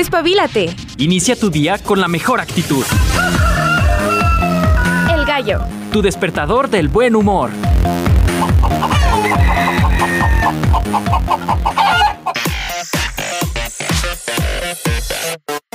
[0.00, 0.74] Despabilate.
[0.96, 2.82] Inicia tu día con la mejor actitud.
[5.14, 5.60] El gallo.
[5.92, 7.50] Tu despertador del buen humor.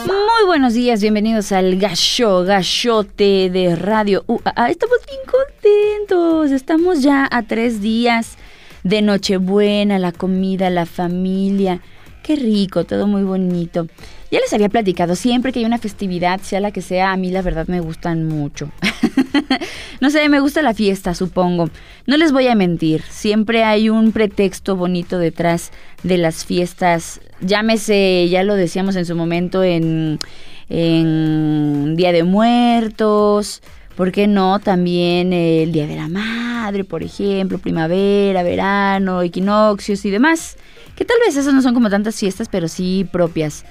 [0.07, 4.71] Muy buenos días, bienvenidos al Gallo, Gallote de Radio UAA.
[4.71, 8.39] Estamos bien contentos, estamos ya a tres días
[8.83, 11.79] de Nochebuena, la comida, la familia.
[12.25, 13.85] Qué rico, todo muy bonito.
[14.35, 17.31] Ya les había platicado, siempre que hay una festividad, sea la que sea, a mí
[17.31, 18.69] la verdad me gustan mucho.
[20.01, 21.69] no sé, me gusta la fiesta, supongo.
[22.05, 25.71] No les voy a mentir, siempre hay un pretexto bonito detrás
[26.03, 27.21] de las fiestas.
[27.39, 30.19] Llámese, ya lo decíamos en su momento, en,
[30.67, 33.61] en Día de Muertos,
[33.95, 34.59] ¿por qué no?
[34.59, 40.57] También el Día de la Madre, por ejemplo, primavera, verano, equinoccios y demás.
[40.97, 43.63] Que tal vez esas no son como tantas fiestas, pero sí propias.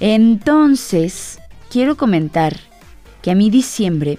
[0.00, 1.38] Entonces,
[1.70, 2.56] quiero comentar
[3.22, 4.18] que a mí diciembre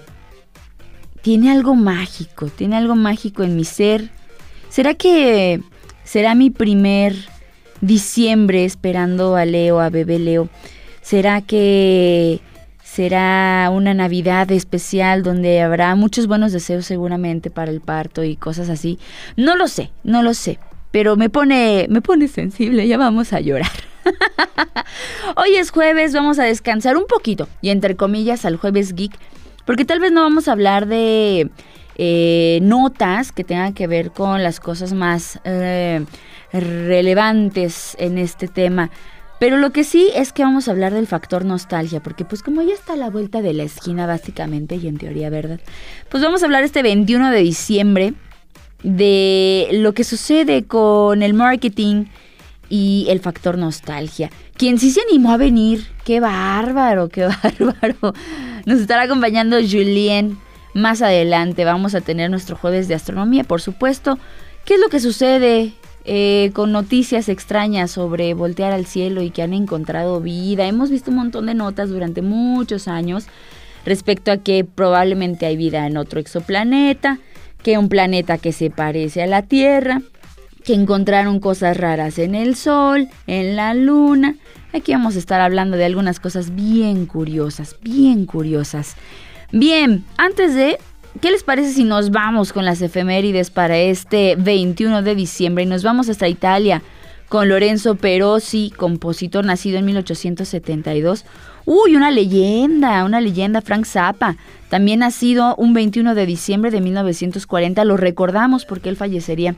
[1.22, 4.10] tiene algo mágico, tiene algo mágico en mi ser.
[4.68, 5.60] ¿Será que
[6.04, 7.14] será mi primer
[7.80, 10.48] diciembre esperando a Leo, a bebé Leo?
[11.00, 12.40] ¿Será que
[12.82, 18.68] será una Navidad especial donde habrá muchos buenos deseos seguramente para el parto y cosas
[18.68, 18.98] así?
[19.36, 20.58] No lo sé, no lo sé
[20.90, 23.70] pero me pone, me pone sensible, ya vamos a llorar.
[25.36, 29.12] Hoy es jueves, vamos a descansar un poquito, y entre comillas al jueves geek,
[29.64, 31.50] porque tal vez no vamos a hablar de
[31.96, 36.04] eh, notas que tengan que ver con las cosas más eh,
[36.52, 38.90] relevantes en este tema.
[39.38, 42.62] Pero lo que sí es que vamos a hablar del factor nostalgia, porque pues como
[42.62, 45.60] ya está a la vuelta de la esquina básicamente y en teoría, ¿verdad?
[46.08, 48.14] Pues vamos a hablar este 21 de diciembre
[48.82, 52.06] de lo que sucede con el marketing
[52.68, 54.30] y el factor nostalgia.
[54.56, 58.14] Quien sí se animó a venir, qué bárbaro, qué bárbaro.
[58.66, 60.38] Nos estará acompañando Julien.
[60.74, 64.18] Más adelante vamos a tener nuestro jueves de astronomía, por supuesto.
[64.64, 65.72] ¿Qué es lo que sucede
[66.04, 70.66] eh, con noticias extrañas sobre voltear al cielo y que han encontrado vida?
[70.66, 73.26] Hemos visto un montón de notas durante muchos años
[73.84, 77.18] respecto a que probablemente hay vida en otro exoplaneta
[77.62, 80.02] que un planeta que se parece a la Tierra,
[80.64, 84.36] que encontraron cosas raras en el Sol, en la Luna.
[84.72, 88.96] Aquí vamos a estar hablando de algunas cosas bien curiosas, bien curiosas.
[89.50, 90.78] Bien, antes de,
[91.20, 95.66] ¿qué les parece si nos vamos con las efemérides para este 21 de diciembre y
[95.66, 96.82] nos vamos hasta Italia
[97.30, 101.24] con Lorenzo Perosi, compositor nacido en 1872?
[101.64, 104.36] Uy, una leyenda, una leyenda, Frank Zappa.
[104.68, 107.84] También nacido un 21 de diciembre de 1940.
[107.84, 109.54] Lo recordamos porque él fallecería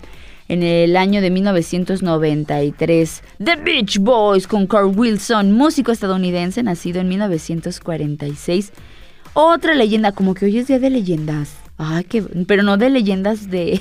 [0.50, 3.22] en el año de 1993.
[3.42, 8.72] The Beach Boys con Carl Wilson, músico estadounidense nacido en 1946.
[9.32, 11.54] Otra leyenda, como que hoy es día de leyendas.
[11.78, 13.80] Ay, que, pero no de leyendas de.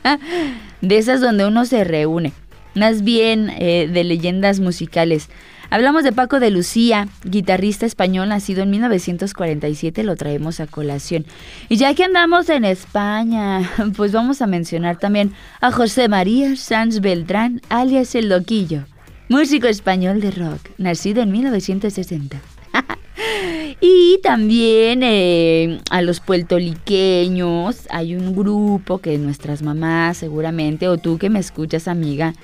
[0.80, 2.32] de esas donde uno se reúne.
[2.74, 5.28] Más bien eh, de leyendas musicales.
[5.70, 11.26] Hablamos de Paco de Lucía, guitarrista español nacido en 1947, lo traemos a colación.
[11.68, 17.00] Y ya que andamos en España, pues vamos a mencionar también a José María Sanz
[17.00, 18.84] Beltrán, alias El Loquillo,
[19.28, 22.40] músico español de rock, nacido en 1960.
[23.80, 31.18] y también eh, a los puertoliqueños, hay un grupo que nuestras mamás seguramente, o tú
[31.18, 32.34] que me escuchas amiga,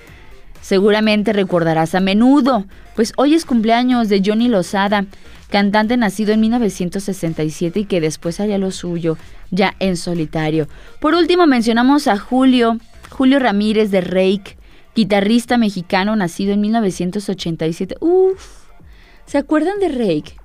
[0.60, 5.06] Seguramente recordarás a menudo, pues hoy es cumpleaños de Johnny Lozada,
[5.48, 9.16] cantante nacido en 1967 y que después haría lo suyo,
[9.50, 10.69] ya en solitario.
[11.00, 12.78] Por último mencionamos a Julio,
[13.10, 14.59] Julio Ramírez de Reik,
[14.94, 17.97] guitarrista mexicano nacido en 1987.
[18.00, 18.69] Uf,
[19.25, 20.38] ¿se acuerdan de Reik?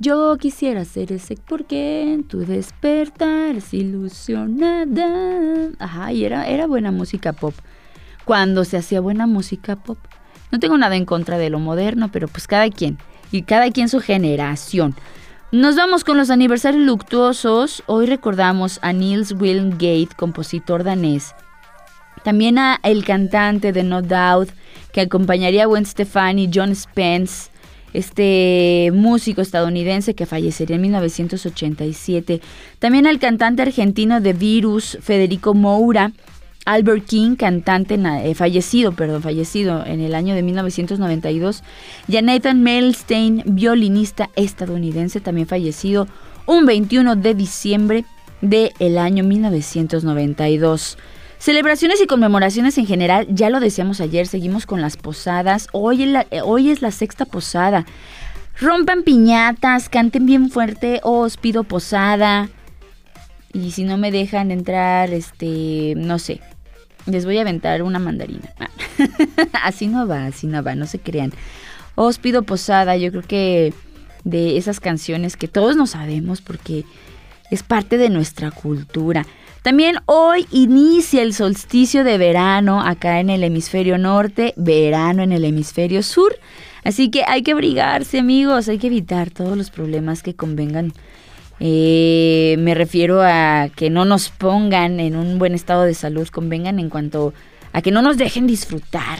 [0.00, 5.70] Yo quisiera ser ese porque en tu despertar es ilusionada.
[5.78, 7.54] Ajá, y era, era buena música pop
[8.28, 9.96] cuando se hacía buena música pop.
[10.52, 12.98] No tengo nada en contra de lo moderno, pero pues cada quien,
[13.32, 14.94] y cada quien su generación.
[15.50, 17.82] Nos vamos con los aniversarios luctuosos.
[17.86, 21.34] Hoy recordamos a Niels Wilgate, compositor danés.
[22.22, 24.50] También a el cantante de No Doubt,
[24.92, 27.50] que acompañaría a Gwen Stefani John Spence,
[27.94, 32.42] este músico estadounidense que fallecería en 1987.
[32.78, 36.12] También al cantante argentino de Virus, Federico Moura,
[36.68, 41.62] Albert King, cantante eh, fallecido, perdón, fallecido en el año de 1992,
[42.08, 46.08] y a Nathan Melstein, violinista estadounidense, también fallecido
[46.44, 48.04] un 21 de diciembre
[48.42, 50.98] del año 1992.
[51.38, 55.68] Celebraciones y conmemoraciones en general, ya lo decíamos ayer, seguimos con las posadas.
[55.72, 57.86] Hoy, eh, hoy es la sexta posada.
[58.60, 62.50] Rompan piñatas, canten bien fuerte, os pido posada.
[63.54, 66.42] Y si no me dejan entrar, este, no sé,
[67.08, 68.50] les voy a aventar una mandarina.
[69.62, 71.32] así no va, así no va, no se crean.
[71.94, 73.72] Os pido posada, yo creo que
[74.24, 76.84] de esas canciones que todos no sabemos porque
[77.50, 79.26] es parte de nuestra cultura.
[79.62, 85.44] También hoy inicia el solsticio de verano acá en el hemisferio norte, verano en el
[85.44, 86.36] hemisferio sur.
[86.84, 90.92] Así que hay que abrigarse amigos, hay que evitar todos los problemas que convengan.
[91.60, 96.78] Eh, me refiero a que no nos pongan en un buen estado de salud, convengan
[96.78, 97.34] en cuanto
[97.72, 99.18] a que no nos dejen disfrutar.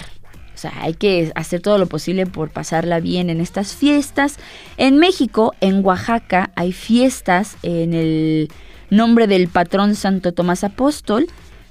[0.54, 4.38] O sea, hay que hacer todo lo posible por pasarla bien en estas fiestas.
[4.76, 8.50] En México, en Oaxaca, hay fiestas en el
[8.90, 11.28] nombre del patrón Santo Tomás Apóstol,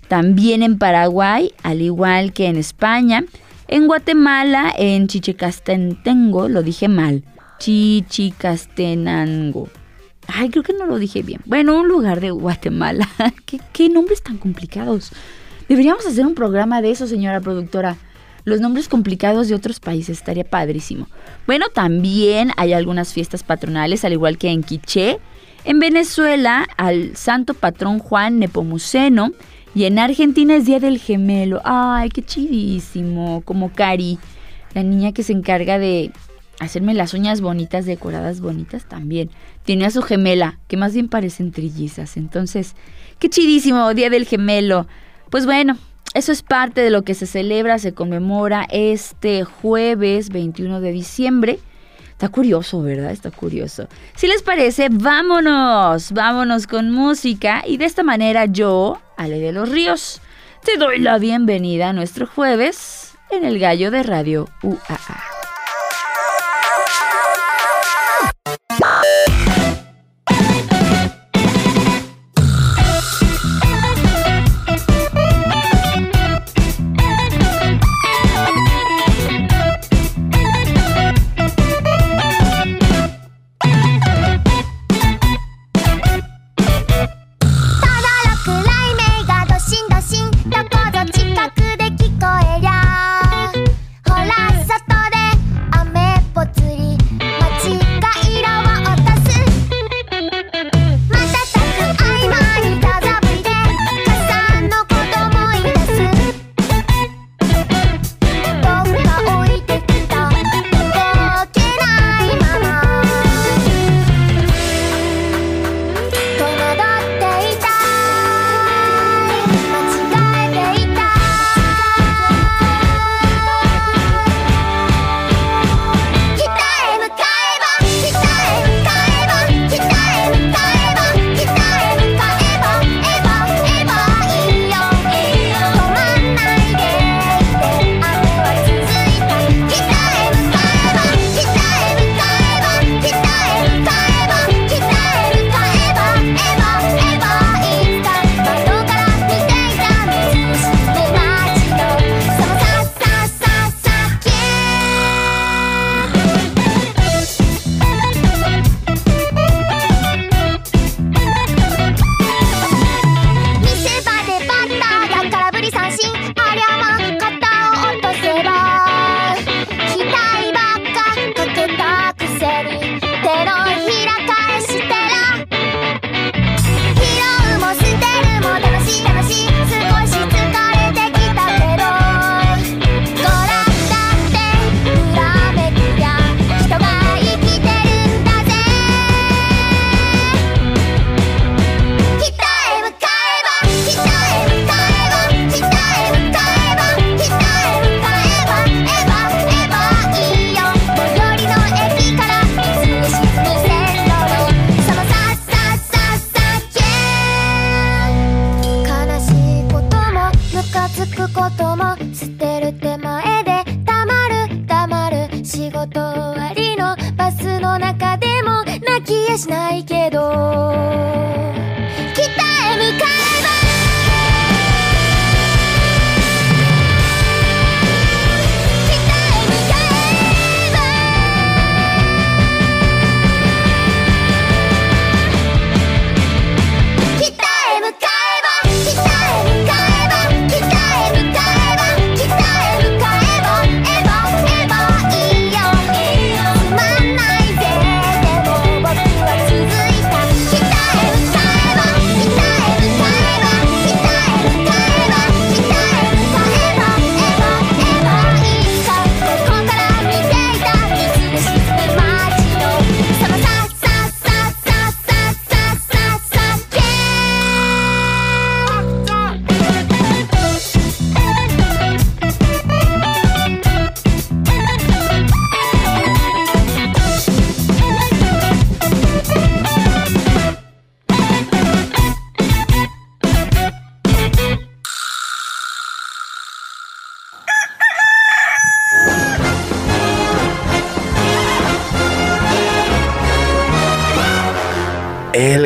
[0.07, 3.25] también en Paraguay, al igual que en España,
[3.67, 7.25] en Guatemala, en Chichicastenango, lo dije mal,
[7.59, 9.67] Chichicastenango.
[10.27, 11.41] Ay, creo que no lo dije bien.
[11.45, 13.07] Bueno, un lugar de Guatemala.
[13.45, 15.11] ¿Qué, ¿Qué, nombres tan complicados?
[15.69, 17.97] Deberíamos hacer un programa de eso, señora productora.
[18.43, 21.07] Los nombres complicados de otros países estaría padrísimo.
[21.45, 25.19] Bueno, también hay algunas fiestas patronales, al igual que en Quiché,
[25.65, 29.33] en Venezuela, al santo patrón Juan Nepomuceno.
[29.75, 31.61] Y en Argentina es Día del Gemelo.
[31.65, 33.41] Ay, qué chidísimo.
[33.43, 34.17] Como Cari,
[34.73, 36.11] la niña que se encarga de
[36.59, 39.29] hacerme las uñas bonitas, decoradas bonitas también.
[39.63, 42.17] Tiene a su gemela, que más bien parecen trillizas.
[42.17, 42.75] Entonces,
[43.19, 44.87] qué chidísimo, Día del Gemelo.
[45.29, 45.77] Pues bueno,
[46.13, 51.59] eso es parte de lo que se celebra, se conmemora este jueves 21 de diciembre.
[52.11, 53.11] Está curioso, ¿verdad?
[53.11, 53.87] Está curioso.
[54.15, 59.69] Si les parece, vámonos, vámonos con música y de esta manera yo, Ale de los
[59.69, 60.21] Ríos,
[60.63, 65.36] te doy la bienvenida a nuestro jueves en el Gallo de Radio UAA.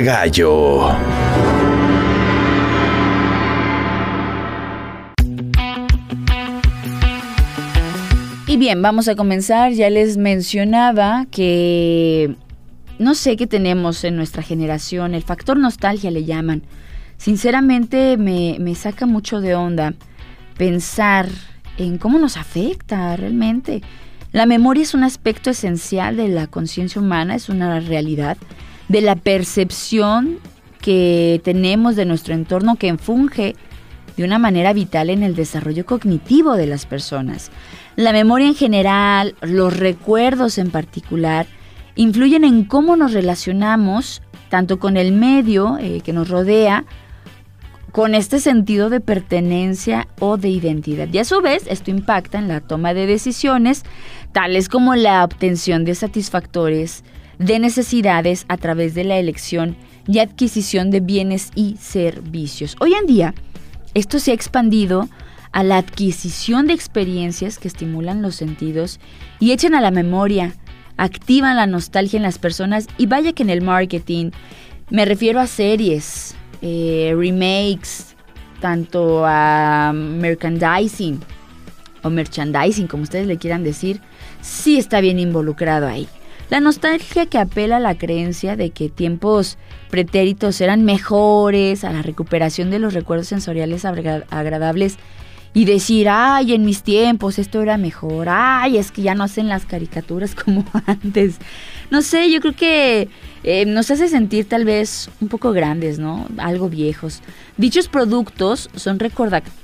[0.04, 0.96] Gallo.
[8.48, 9.72] Y bien, vamos a comenzar.
[9.74, 12.36] Ya les mencionaba que
[13.00, 16.64] no sé qué tenemos en nuestra generación, el factor nostalgia le llaman.
[17.18, 19.94] Sinceramente me, me saca mucho de onda
[20.58, 21.28] pensar
[21.78, 23.82] en cómo nos afecta realmente.
[24.32, 28.38] La memoria es un aspecto esencial de la conciencia humana, es una realidad,
[28.92, 30.40] de la percepción
[30.82, 33.56] que tenemos de nuestro entorno que funge
[34.18, 37.52] de una manera vital en el desarrollo cognitivo de las personas.
[37.96, 41.46] La memoria en general, los recuerdos en particular,
[41.96, 46.84] influyen en cómo nos relacionamos tanto con el medio eh, que nos rodea,
[47.94, 51.08] con este sentido de pertenencia o de identidad.
[51.12, 53.84] Y a su vez, esto impacta en la toma de decisiones,
[54.34, 57.04] tales como la obtención de satisfactores
[57.42, 59.76] de necesidades a través de la elección
[60.08, 62.76] y adquisición de bienes y servicios.
[62.80, 63.34] Hoy en día,
[63.94, 65.10] esto se ha expandido
[65.52, 69.00] a la adquisición de experiencias que estimulan los sentidos
[69.40, 70.54] y echan a la memoria,
[70.98, 74.32] activan la nostalgia en las personas y vaya que en el marketing
[74.90, 78.16] me refiero a series, eh, remakes,
[78.60, 81.20] tanto a merchandising
[82.04, 84.00] o merchandising, como ustedes le quieran decir,
[84.42, 86.08] sí está bien involucrado ahí.
[86.52, 89.58] La nostalgia que apela a la creencia de que tiempos
[89.90, 94.98] pretéritos eran mejores, a la recuperación de los recuerdos sensoriales agradables
[95.54, 99.48] y decir, ay, en mis tiempos esto era mejor, ay, es que ya no hacen
[99.48, 101.38] las caricaturas como antes.
[101.90, 103.08] No sé, yo creo que
[103.46, 106.28] eh, nos hace sentir tal vez un poco grandes, ¿no?
[106.36, 107.22] Algo viejos.
[107.56, 109.00] Dichos productos son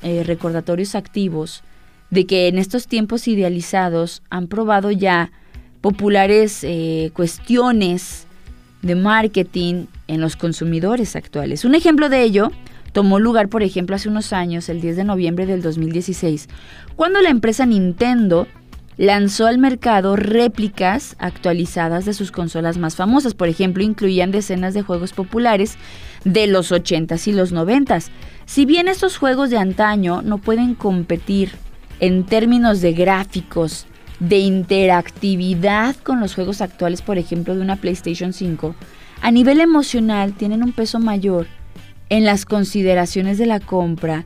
[0.03, 1.63] eh, recordatorios activos
[2.11, 5.31] de que en estos tiempos idealizados han probado ya
[5.81, 8.27] populares eh, cuestiones
[8.81, 11.65] de marketing en los consumidores actuales.
[11.65, 12.51] Un ejemplo de ello
[12.93, 16.47] tomó lugar, por ejemplo, hace unos años, el 10 de noviembre del 2016,
[16.95, 18.47] cuando la empresa Nintendo
[18.97, 23.35] lanzó al mercado réplicas actualizadas de sus consolas más famosas.
[23.35, 25.77] Por ejemplo, incluían decenas de juegos populares
[26.25, 28.07] de los 80s y los 90s.
[28.45, 31.51] Si bien estos juegos de antaño no pueden competir
[31.99, 33.85] en términos de gráficos,
[34.19, 38.75] de interactividad con los juegos actuales, por ejemplo, de una PlayStation 5,
[39.21, 41.47] a nivel emocional tienen un peso mayor
[42.09, 44.25] en las consideraciones de la compra,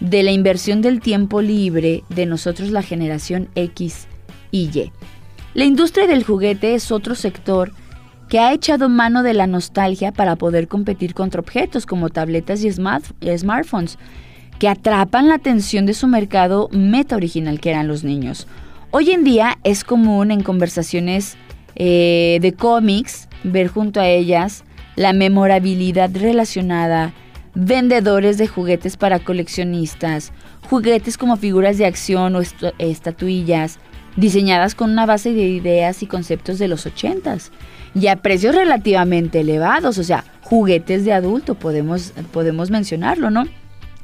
[0.00, 4.06] de la inversión del tiempo libre de nosotros la generación X
[4.50, 4.92] y Y.
[5.54, 7.72] La industria del juguete es otro sector
[8.28, 12.70] que ha echado mano de la nostalgia para poder competir contra objetos como tabletas y,
[12.70, 13.98] smartphones,
[14.58, 18.46] que atrapan la atención de su mercado meta original que eran los niños.
[18.90, 21.36] Hoy en día es común en conversaciones
[21.74, 24.64] eh, de cómics ver junto a ellas
[24.96, 27.12] la memorabilidad relacionada,
[27.54, 30.32] vendedores de juguetes para coleccionistas,
[30.70, 32.40] juguetes como figuras de acción o
[32.78, 33.78] estatuillas,
[34.16, 37.52] diseñadas con una base de ideas y conceptos de los ochentas
[37.94, 43.44] y a precios relativamente elevados, o sea, juguetes de adulto, podemos, podemos mencionarlo, ¿no?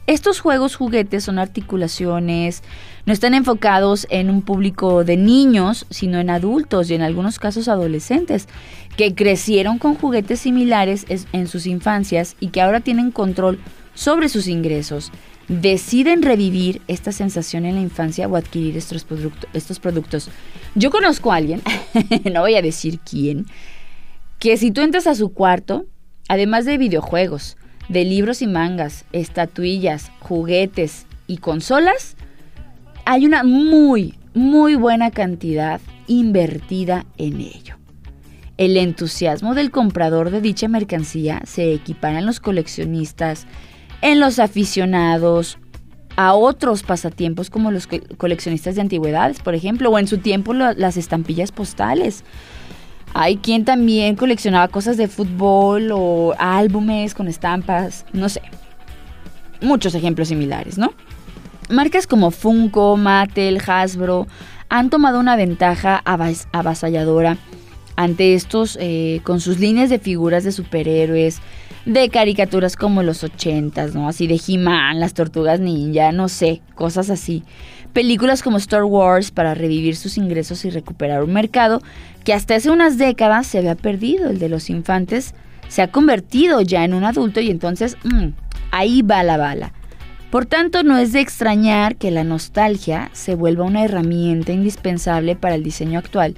[0.07, 2.62] Estos juegos juguetes son articulaciones,
[3.07, 7.69] no están enfocados en un público de niños, sino en adultos y en algunos casos
[7.69, 8.49] adolescentes,
[8.97, 13.59] que crecieron con juguetes similares en sus infancias y que ahora tienen control
[13.95, 15.13] sobre sus ingresos.
[15.49, 19.07] Deciden revivir esta sensación en la infancia o adquirir estos,
[19.53, 20.31] estos productos.
[20.75, 21.61] Yo conozco a alguien,
[22.33, 23.47] no voy a decir quién,
[24.39, 25.85] que si tú entras a su cuarto,
[26.29, 27.59] además de videojuegos,
[27.89, 32.17] de libros y mangas, estatuillas, juguetes y consolas,
[33.05, 37.77] hay una muy, muy buena cantidad invertida en ello.
[38.57, 43.47] El entusiasmo del comprador de dicha mercancía se equipara en los coleccionistas,
[44.01, 45.59] en los aficionados,
[46.17, 50.97] a otros pasatiempos como los coleccionistas de antigüedades, por ejemplo, o en su tiempo las
[50.97, 52.23] estampillas postales.
[53.15, 58.43] Hay quien también coleccionaba cosas de fútbol o álbumes con estampas, no sé.
[59.61, 60.93] Muchos ejemplos similares, ¿no?
[61.71, 64.26] Marcas como Funko, Mattel, Hasbro
[64.68, 67.37] han tomado una ventaja avasalladora
[67.97, 71.40] ante estos eh, con sus líneas de figuras de superhéroes,
[71.87, 74.09] de caricaturas como los ochentas, ¿no?
[74.09, 77.44] Así de He-Man, las tortugas ninja, no sé, cosas así
[77.94, 81.80] películas como Star Wars para revivir sus ingresos y recuperar un mercado
[82.25, 85.35] que hasta hace unas décadas se había perdido, el de los infantes
[85.68, 88.28] se ha convertido ya en un adulto y entonces mm,
[88.73, 89.73] ahí va la bala.
[90.35, 95.55] Por tanto, no es de extrañar que la nostalgia se vuelva una herramienta indispensable para
[95.55, 96.35] el diseño actual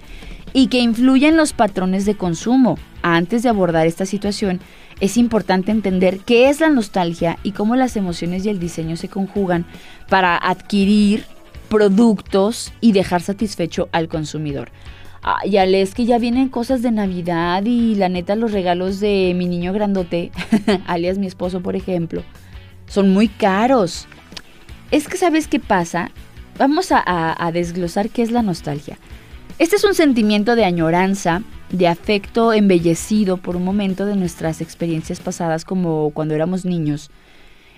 [0.53, 4.61] y que influya en los patrones de consumo, antes de abordar esta situación,
[5.01, 9.09] es importante entender qué es la nostalgia y cómo las emociones y el diseño se
[9.09, 9.65] conjugan
[10.11, 11.25] para adquirir
[11.71, 14.73] productos y dejar satisfecho al consumidor.
[15.23, 19.33] Ah, ya lees que ya vienen cosas de Navidad y la neta los regalos de
[19.35, 20.33] mi niño grandote,
[20.87, 22.23] alias mi esposo por ejemplo,
[22.87, 24.07] son muy caros.
[24.91, 26.11] Es que sabes qué pasa,
[26.59, 28.99] vamos a, desglosar qué es la nostalgia.
[29.59, 35.21] Este es un sentimiento de añoranza, de afecto embellecido por un momento de nuestras experiencias
[35.21, 37.11] pasadas como cuando éramos niños,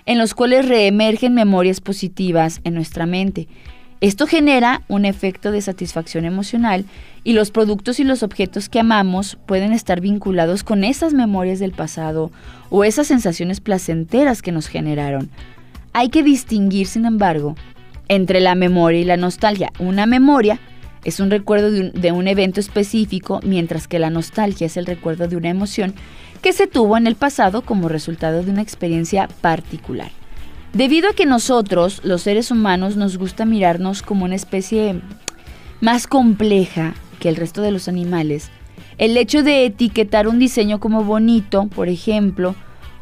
[0.05, 3.47] en los cuales reemergen memorias positivas en nuestra mente.
[4.01, 6.85] Esto genera un efecto de satisfacción emocional
[7.25, 11.73] y los productos y los objetos que amamos pueden estar vinculados con esas memorias del
[11.73, 12.31] pasado
[12.69, 15.29] o esas sensaciones placenteras que nos generaron.
[15.91, 17.55] Hay que distinguir, sin embargo,
[18.07, 19.71] entre la memoria y la nostalgia.
[19.79, 20.61] Una memoria
[21.03, 25.35] es un recuerdo de un, evento específico, mientras que la nostalgia es el recuerdo de
[25.35, 25.93] una emoción
[26.41, 30.11] que se tuvo en el pasado como resultado de una experiencia particular.
[30.73, 35.01] Debido a que nosotros, los seres humanos, nos gusta mirarnos como una especie
[35.81, 38.51] más compleja que el resto de los animales,
[38.99, 42.53] el hecho de etiquetar un diseño como bonito, por ejemplo,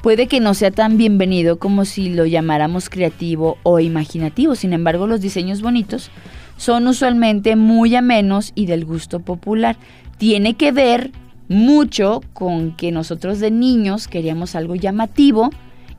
[0.01, 4.56] puede que no sea tan bienvenido como si lo llamáramos creativo o imaginativo.
[4.56, 6.12] Sin embargo, los diseños bonitos
[6.56, 9.75] son usualmente muy amenos y del gusto popular.
[10.17, 11.12] Tiene que ver
[11.49, 15.49] mucho con que nosotros de niños queríamos algo llamativo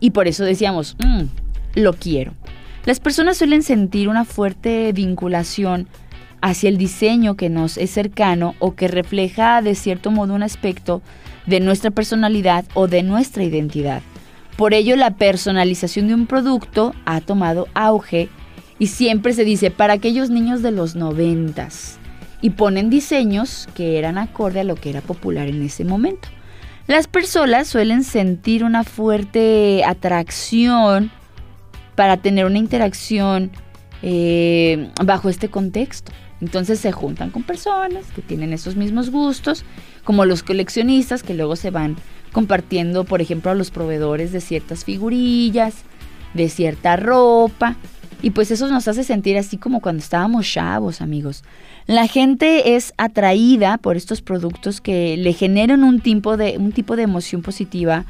[0.01, 1.25] y por eso decíamos, mm,
[1.79, 2.33] lo quiero.
[2.85, 5.89] Las personas suelen sentir una fuerte vinculación
[6.41, 11.03] hacia el diseño que nos es cercano o que refleja de cierto modo un aspecto
[11.47, 14.03] de nuestra personalidad o de nuestra identidad.
[14.57, 18.29] Por ello, la personalización de un producto ha tomado auge
[18.79, 21.99] y siempre se dice para aquellos niños de los noventas
[22.41, 26.29] y ponen diseños que eran acorde a lo que era popular en ese momento.
[26.87, 31.11] Las personas suelen sentir una fuerte atracción
[31.99, 33.51] para tener una interacción
[34.03, 36.13] eh, bajo este contexto.
[36.41, 39.65] Entonces se juntan con personas que tienen esos mismos gustos,
[40.05, 41.97] como los coleccionistas que luego se van
[42.31, 45.75] compartiendo, por ejemplo, a los proveedores de ciertas figurillas,
[46.35, 47.75] de cierta ropa.
[48.23, 51.43] Y pues eso nos hace sentir así como cuando estábamos chavos, amigos.
[51.89, 56.95] La gente es atraída por estos productos que le generan un tipo de, un tipo
[56.95, 58.05] de emoción positiva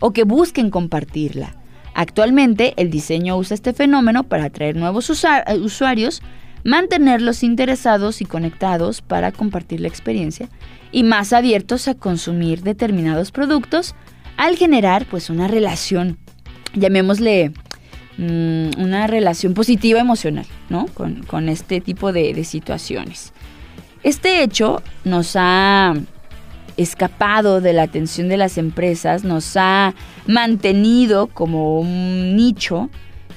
[0.00, 1.54] o que busquen compartirla.
[1.94, 6.22] Actualmente, el diseño usa este fenómeno para atraer nuevos usuarios
[6.64, 10.48] mantenerlos interesados y conectados para compartir la experiencia
[10.90, 13.94] y más abiertos a consumir determinados productos
[14.36, 16.18] al generar pues una relación,
[16.74, 17.52] llamémosle
[18.16, 20.86] mm, una relación positiva emocional, ¿no?
[20.86, 23.32] Con, este tipo de, de situaciones.
[24.02, 25.94] Este hecho nos ha
[26.76, 29.94] escapado de la atención de las empresas, nos ha
[30.26, 32.90] mantenido como un nicho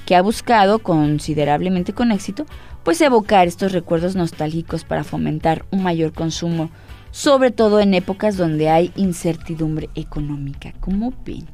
[0.06, 2.46] que ha buscado considerablemente con éxito
[2.88, 6.70] pues evocar estos recuerdos nostálgicos para fomentar un mayor consumo,
[7.10, 10.72] sobre todo en épocas donde hay incertidumbre económica.
[10.80, 11.46] ¿Cómo ven?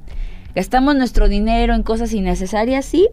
[0.54, 3.08] Gastamos nuestro dinero en cosas innecesarias, sí,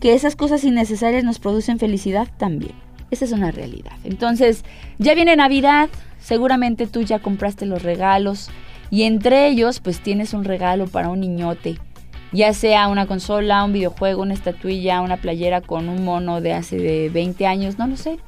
[0.00, 2.72] que esas cosas innecesarias nos producen felicidad también.
[3.10, 3.92] Esa es una realidad.
[4.04, 4.64] Entonces,
[4.98, 8.50] ya viene Navidad, seguramente tú ya compraste los regalos
[8.90, 11.78] y entre ellos pues tienes un regalo para un niñote
[12.32, 16.76] ya sea una consola, un videojuego, una estatuilla, una playera con un mono de hace
[16.76, 18.18] de 20 años, no lo sé.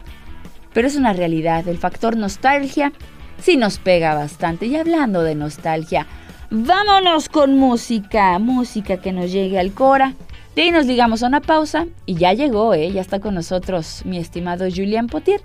[0.73, 2.93] Pero es una realidad, el factor nostalgia
[3.41, 4.67] sí nos pega bastante.
[4.67, 6.07] Y hablando de nostalgia,
[6.51, 10.15] vámonos con música, música que nos llegue al cora.
[10.55, 12.91] De ahí nos digamos a una pausa y ya llegó, ¿eh?
[12.91, 15.41] ya está con nosotros mi estimado Julian Potier,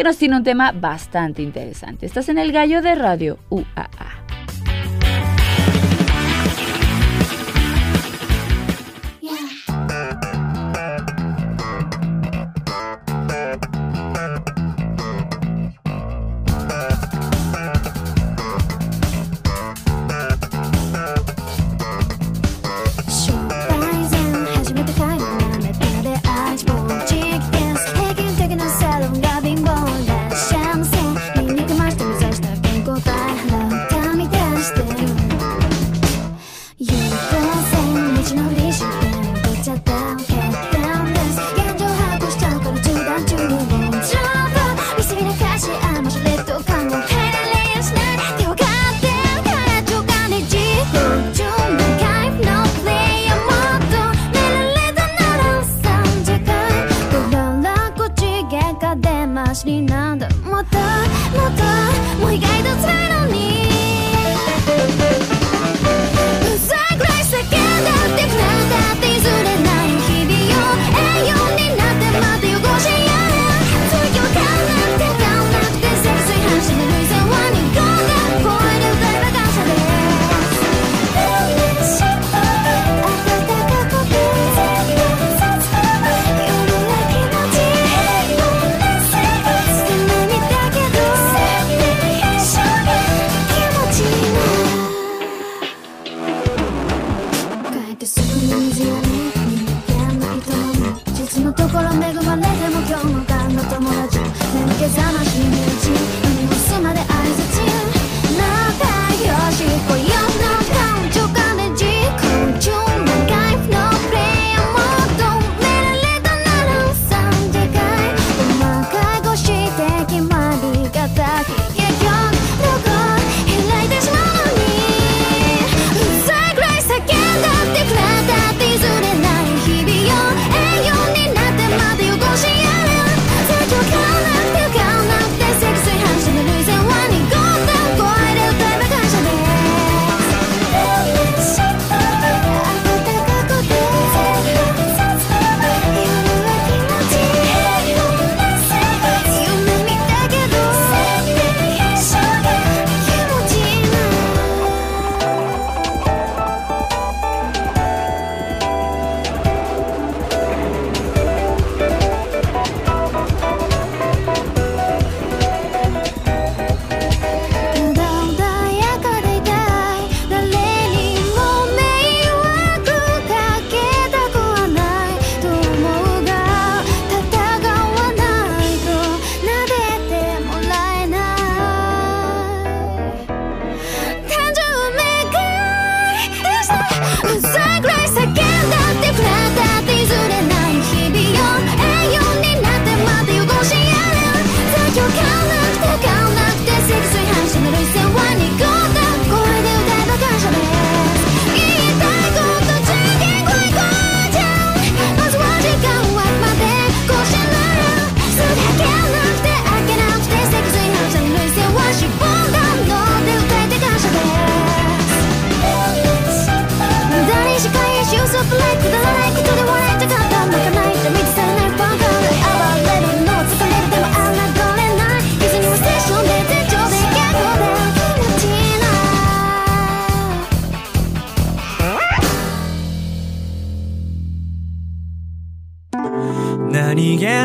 [0.00, 2.06] que nos tiene un tema bastante interesante.
[2.06, 4.49] Estás en el gallo de Radio UAA.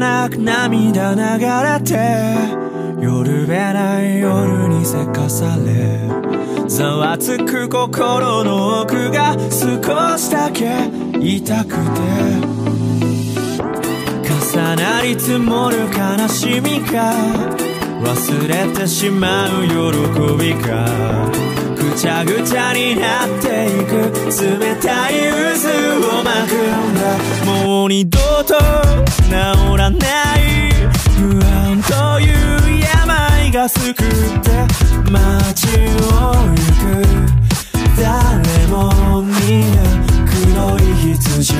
[0.06, 1.96] なく涙流れて
[3.02, 6.00] 夜べない夜にせかされ
[6.68, 10.70] ざわつく心の奥が少しだけ
[11.20, 11.80] 痛くて
[14.54, 17.12] 重なり積もる悲しみが
[18.04, 19.74] 忘れてしまう喜
[20.38, 20.86] びが
[21.32, 21.45] ぐ
[21.96, 23.96] ちゃぐちゃになっていく。
[24.30, 25.70] 冷たい渦
[26.20, 27.02] を巻くんだ。
[27.46, 28.56] もう二度と
[29.30, 29.32] 治
[29.78, 29.98] らな
[30.38, 30.72] い。
[31.18, 34.04] 不安という病が救って
[35.10, 36.86] 街を行く。
[37.98, 40.82] 誰も皆黒い
[41.16, 41.54] 羊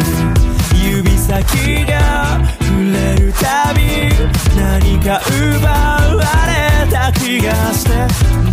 [0.76, 3.80] 指先が触れるたび
[4.60, 7.92] 何か奪われた気がして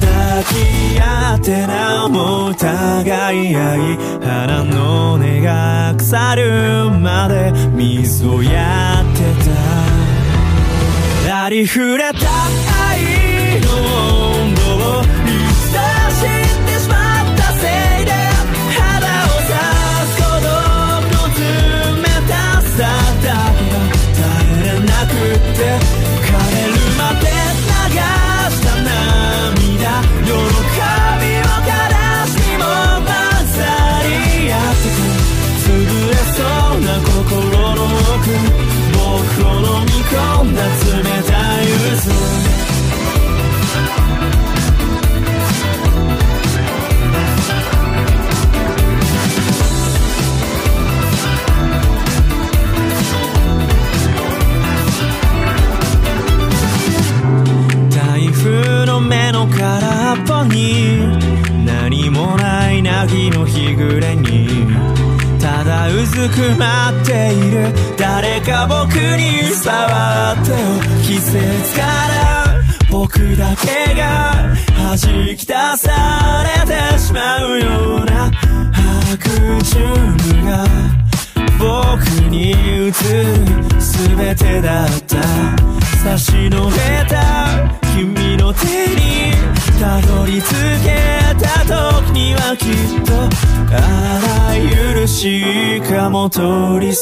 [0.00, 9.22] 抱き合ってなおも疑い合い腹の根が腐るまで水をやって
[11.26, 12.18] たありふれた
[12.88, 13.66] 愛の
[14.44, 14.60] 温度
[15.00, 15.21] を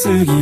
[0.00, 0.39] 過ぎ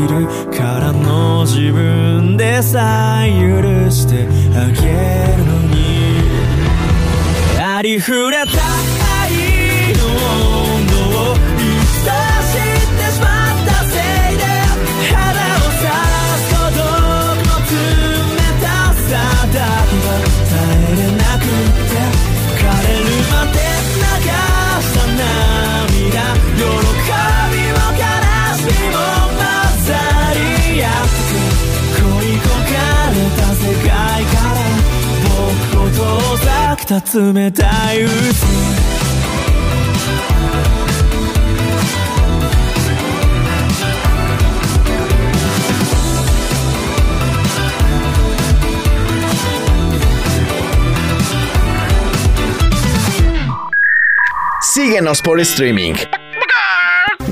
[54.61, 55.95] Síguenos por streaming.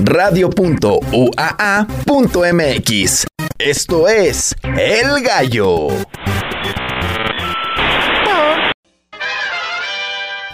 [0.04, 0.86] Radio.uaa.mx.
[3.58, 5.88] Esto es El Gallo.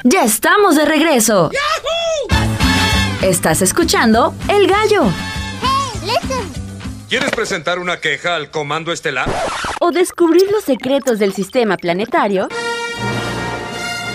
[0.06, 1.50] Ya estamos de regreso.
[3.22, 5.04] Estás escuchando El Gallo
[7.08, 9.30] ¿Quieres presentar una queja al Comando Estelar?
[9.80, 12.48] o descubrir los secretos del sistema planetario.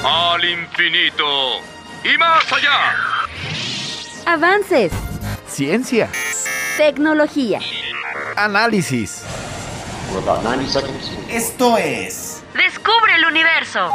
[0.03, 1.57] Al infinito
[2.03, 2.95] y más allá.
[4.27, 4.91] Avances,
[5.47, 6.07] Ciencia.
[6.77, 7.61] tecnología,
[8.35, 9.23] Análisis.
[11.31, 13.89] Esto es descubre el universo.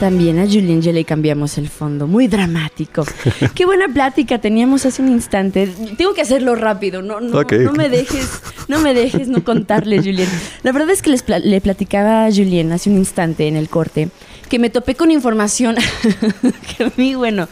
[0.00, 3.04] También a Julien ya le cambiamos el fondo, muy dramático.
[3.54, 5.68] Qué buena plática teníamos hace un instante.
[5.96, 10.28] Tengo que hacerlo rápido, no, me dejes, no me dejes no contarle, Julien.
[10.62, 14.08] La verdad es que les le platicaba a Julien hace un instante en el corte
[14.48, 15.76] que me topé con información
[16.76, 17.48] que a mí, bueno,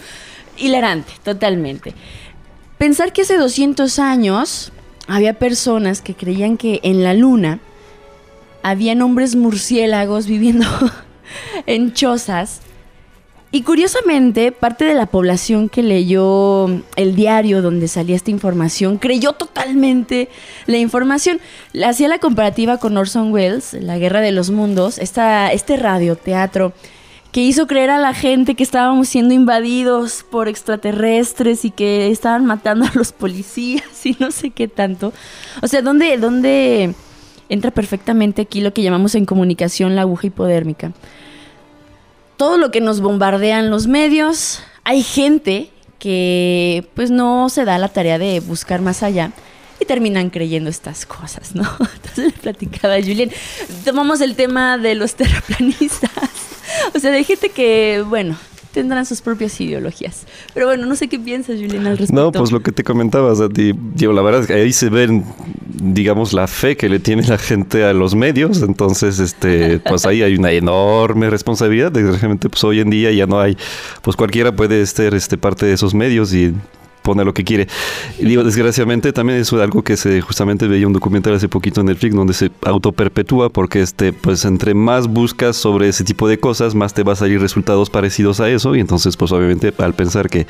[0.56, 1.94] hilarante, totalmente.
[2.76, 4.72] Pensar que hace 200 años
[5.08, 7.58] había personas que creían que en la luna
[8.62, 10.66] habían hombres murciélagos viviendo
[11.66, 12.60] en chozas.
[13.50, 16.66] Y curiosamente, parte de la población que leyó
[16.96, 20.28] el diario donde salía esta información creyó totalmente
[20.66, 21.40] la información.
[21.82, 26.74] Hacía la comparativa con Orson Welles, La Guerra de los Mundos, esta, este radioteatro
[27.38, 32.44] que hizo creer a la gente que estábamos siendo invadidos por extraterrestres y que estaban
[32.46, 35.12] matando a los policías y no sé qué tanto.
[35.62, 36.96] O sea, ¿dónde, dónde
[37.48, 40.90] entra perfectamente aquí lo que llamamos en comunicación la aguja hipodérmica?
[42.36, 45.70] Todo lo que nos bombardean los medios, hay gente
[46.00, 49.30] que pues no se da la tarea de buscar más allá
[49.78, 51.62] y terminan creyendo estas cosas, ¿no?
[51.94, 53.30] Entonces le platicaba a Julián,
[53.84, 56.47] tomamos el tema de los terraplanistas,
[56.94, 58.36] o sea, de gente que, bueno,
[58.72, 60.26] tendrán sus propias ideologías.
[60.54, 62.22] Pero bueno, no sé qué piensas, Julián, al respecto.
[62.22, 64.88] No, pues lo que te comentabas, a ti, yo, la verdad es que ahí se
[64.88, 65.24] ven,
[65.66, 68.62] digamos, la fe que le tiene la gente a los medios.
[68.62, 71.90] Entonces, este, pues ahí hay una enorme responsabilidad.
[71.90, 73.56] Desgraciadamente, pues hoy en día ya no hay,
[74.02, 76.54] pues cualquiera puede ser este, parte de esos medios y
[77.08, 77.66] pone lo que quiere.
[78.18, 81.86] Y digo, desgraciadamente también es algo que se justamente veía un documental hace poquito en
[81.86, 86.74] Netflix donde se autoperpetúa porque este pues entre más buscas sobre ese tipo de cosas,
[86.74, 90.28] más te va a salir resultados parecidos a eso y entonces pues obviamente al pensar
[90.28, 90.46] que,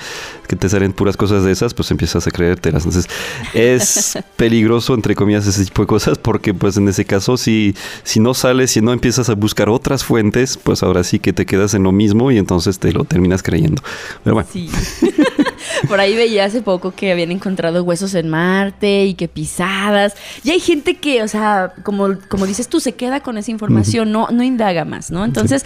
[0.49, 2.85] que te salen puras cosas de esas, pues empiezas a creértelas.
[2.85, 3.09] Entonces
[3.55, 8.19] es peligroso entre comillas ese tipo de cosas porque pues en ese caso si, si
[8.19, 11.75] no sales, si no empiezas a buscar otras fuentes, pues ahora sí que te quedas
[11.75, 13.81] en lo mismo y entonces te lo terminas creyendo.
[14.25, 14.49] Pero bueno.
[14.53, 14.69] Sí.
[15.89, 20.15] Por ahí veía hace poco que habían encontrado huesos en Marte y que pisadas.
[20.45, 24.13] Y hay gente que, o sea, como, como dices tú, se queda con esa información,
[24.13, 25.25] no, no indaga más, ¿no?
[25.25, 25.65] Entonces,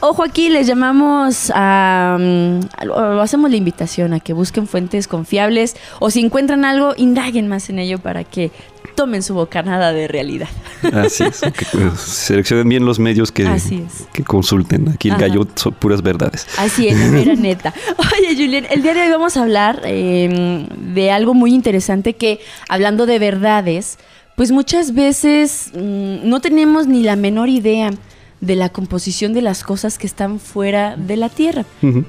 [0.00, 2.18] ojo aquí, les llamamos a,
[2.92, 7.70] o hacemos la invitación a que busquen fuentes confiables o si encuentran algo, indaguen más
[7.70, 8.50] en ello para que
[8.94, 10.48] tomen su bocanada de realidad.
[10.92, 11.40] Así es.
[11.40, 14.06] Que, pues, seleccionen bien los medios que, Así es.
[14.12, 14.88] que consulten.
[14.88, 15.28] Aquí el Ajá.
[15.28, 16.46] gallo son puras verdades.
[16.58, 17.72] Así es, mira neta.
[17.96, 22.40] Oye, Julián, el día de hoy vamos a hablar eh, de algo muy interesante que,
[22.68, 23.98] hablando de verdades,
[24.36, 27.90] pues muchas veces mm, no tenemos ni la menor idea
[28.40, 31.64] de la composición de las cosas que están fuera de la Tierra.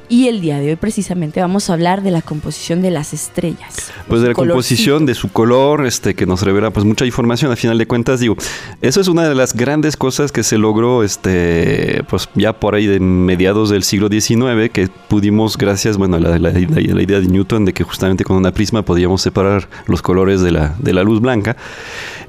[0.08, 3.92] Y el día de hoy precisamente vamos a hablar de la composición de las estrellas.
[4.08, 4.54] Pues de la colorcito.
[4.54, 7.52] composición, de su color, este, que nos revela pues mucha información.
[7.52, 8.36] A final de cuentas, digo,
[8.82, 12.88] eso es una de las grandes cosas que se logró, este, pues ya por ahí
[12.88, 17.20] de mediados del siglo XIX, que pudimos, gracias, bueno, a la, la- la- la idea
[17.20, 20.94] de Newton de que justamente con una prisma podíamos separar los colores de la, de
[20.94, 21.58] la luz blanca.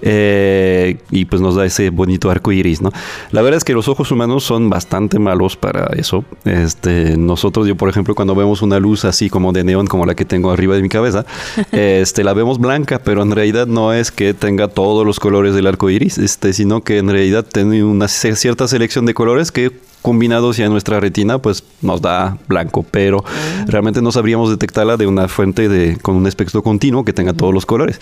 [0.05, 2.91] eh, y pues nos da ese bonito arco iris, ¿no?
[3.31, 6.25] La verdad es que los ojos humanos son bastante malos para eso.
[6.45, 10.15] Este, nosotros, yo por ejemplo, cuando vemos una luz así como de neón, como la
[10.15, 11.25] que tengo arriba de mi cabeza,
[11.73, 15.67] este, la vemos blanca, pero en realidad no es que tenga todos los colores del
[15.67, 20.57] arco iris, este, sino que en realidad tiene una cierta selección de colores que combinados
[20.57, 23.25] ya en nuestra retina, pues nos da blanco, pero
[23.67, 27.55] realmente no sabríamos detectarla de una fuente de, con un espectro continuo que tenga todos
[27.55, 28.01] los colores.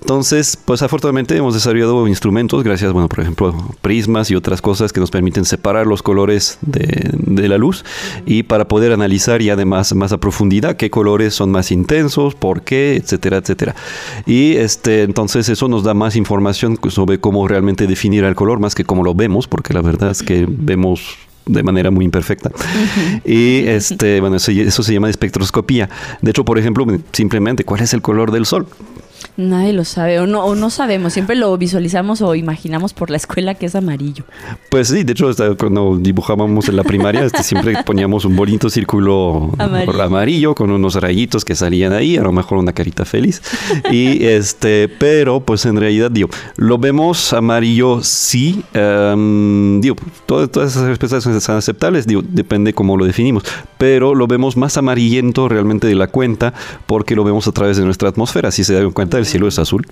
[0.00, 5.00] Entonces, pues afortunadamente hemos desarrollado instrumentos, gracias, bueno, por ejemplo, prismas y otras cosas que
[5.00, 7.84] nos permiten separar los colores de, de la luz
[8.26, 12.62] y para poder analizar y además más a profundidad qué colores son más intensos, por
[12.62, 13.74] qué, etcétera, etcétera.
[14.26, 18.74] Y este, entonces eso nos da más información sobre cómo realmente definir el color, más
[18.74, 22.50] que cómo lo vemos, porque la verdad es que vemos de manera muy imperfecta.
[23.24, 25.88] Y este, bueno, eso, eso se llama espectroscopía.
[26.22, 28.66] De hecho, por ejemplo, simplemente, ¿cuál es el color del sol?
[29.36, 33.16] Nadie lo sabe, o no, o no sabemos, siempre lo visualizamos o imaginamos por la
[33.16, 34.24] escuela que es amarillo.
[34.70, 38.70] Pues sí, de hecho, hasta cuando dibujábamos en la primaria, este, siempre poníamos un bonito
[38.70, 40.02] círculo Amarillo.
[40.02, 40.54] amarillo.
[40.54, 43.42] con unos rayitos que salían ahí, a lo mejor una carita feliz.
[43.90, 50.72] Y este, pero pues en realidad, digo, lo vemos amarillo sí, em, digo, todas, todas
[50.72, 53.44] esas respuestas son aceptables, digo, depende cómo lo definimos,
[53.78, 56.54] pero lo vemos más amarillento realmente de la cuenta
[56.86, 58.50] porque lo vemos a través de nuestra atmósfera.
[58.50, 59.86] Si se dan cuenta, el cielo es azul.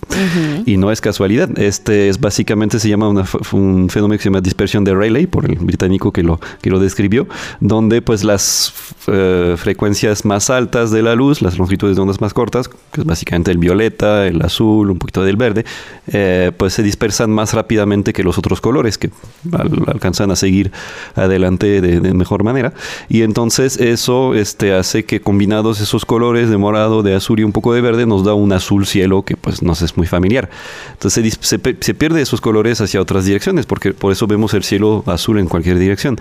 [0.66, 1.50] Y no es casualidad.
[1.58, 5.50] Este es básicamente se llama una un fenómeno que se llama dispersión de Rayleigh por
[5.50, 7.26] el británico que lo que lo describió,
[7.60, 8.72] donde pues las
[9.08, 13.04] eh, frecuencias más altas de la luz, las longitudes de ondas más cortas, que es
[13.06, 15.64] básicamente el violeta, el azul, un poquito del verde,
[16.12, 19.10] eh, pues se dispersan más rápidamente que los otros colores que
[19.52, 20.72] al- alcanzan a seguir
[21.14, 22.72] adelante de, de mejor manera.
[23.08, 27.52] Y entonces eso este hace que combinados esos colores de morado, de azul y un
[27.52, 30.50] poco de verde nos da un azul cielo que pues nos es muy familiar.
[30.92, 35.02] Entonces se se pierde esos colores hacia otras direcciones porque por eso vemos el cielo
[35.06, 36.18] azul en cualquier dirección.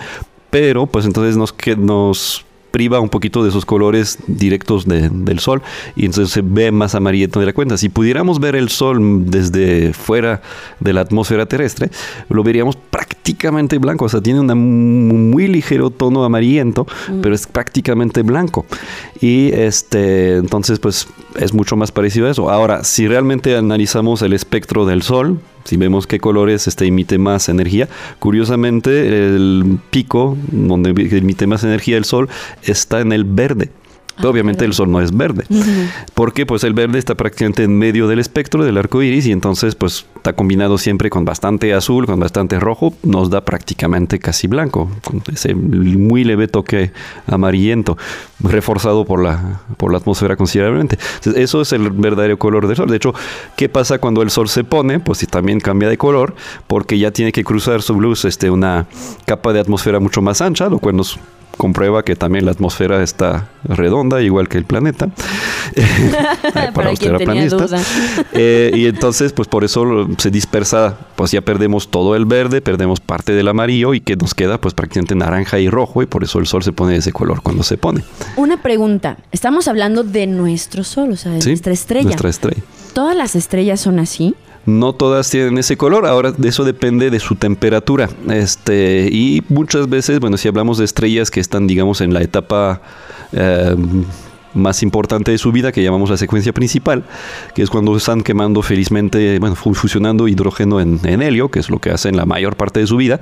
[0.50, 5.40] Pero pues entonces nos, que, nos priva un poquito de esos colores directos de- del
[5.40, 5.62] sol
[5.96, 7.78] y entonces se ve más amarillento de la cuenta.
[7.78, 10.42] Si pudiéramos ver el sol desde fuera
[10.80, 11.90] de la atmósfera terrestre,
[12.30, 14.06] lo veríamos prácticamente blanco.
[14.06, 16.88] O sea, tiene un muy ligero tono amarillento,
[17.22, 18.66] pero es prácticamente blanco.
[19.20, 21.08] Y este, entonces, pues
[21.40, 22.50] es mucho más parecido a eso.
[22.50, 27.50] Ahora, si realmente analizamos el espectro del sol, Si vemos qué colores este, emite más
[27.50, 27.88] energía,
[28.20, 32.30] curiosamente el pico donde emite más energía el sol
[32.64, 33.70] está en el verde.
[34.18, 35.46] Ah, Obviamente el sol no es verde.
[36.14, 39.76] Porque pues el verde está prácticamente en medio del espectro del arco iris y entonces
[39.76, 44.90] pues está combinado siempre con bastante azul, con bastante rojo, nos da prácticamente casi blanco,
[45.04, 46.92] con ese muy leve toque
[47.28, 47.98] amarillento,
[48.40, 50.98] reforzado por la, por la atmósfera considerablemente.
[51.16, 52.90] Entonces, eso es el verdadero color del sol.
[52.90, 53.14] De hecho,
[53.56, 55.00] ¿qué pasa cuando el sol se pone?
[55.00, 56.36] Pues si también cambia de color,
[56.68, 58.86] porque ya tiene que cruzar su luz este, una
[59.26, 61.20] capa de atmósfera mucho más ancha, lo cual nos
[61.62, 65.10] comprueba que también la atmósfera está redonda, igual que el planeta.
[66.56, 67.70] Ay, Para terraplanistas.
[67.70, 67.82] duda.
[68.34, 73.00] Eh, y entonces, pues por eso se dispersa, pues ya perdemos todo el verde, perdemos
[73.00, 76.40] parte del amarillo y que nos queda pues prácticamente naranja y rojo y por eso
[76.40, 78.04] el sol se pone de ese color cuando se pone.
[78.38, 79.18] Una pregunta.
[79.32, 81.50] Estamos hablando de nuestro sol, o sea, de ¿Sí?
[81.50, 82.06] nuestra estrella.
[82.06, 82.64] Nuestra estrella.
[82.94, 84.34] ¿Todas las estrellas son así?
[84.66, 88.10] No todas tienen ese color, ahora de eso depende de su temperatura.
[88.30, 92.82] Este, y muchas veces, bueno, si hablamos de estrellas que están, digamos, en la etapa
[93.32, 93.76] eh,
[94.54, 97.04] más importante de su vida, que llamamos la secuencia principal,
[97.56, 101.70] que es cuando están quemando felizmente, bueno, fu- fusionando hidrógeno en, en helio, que es
[101.70, 103.20] lo que hacen la mayor parte de su vida,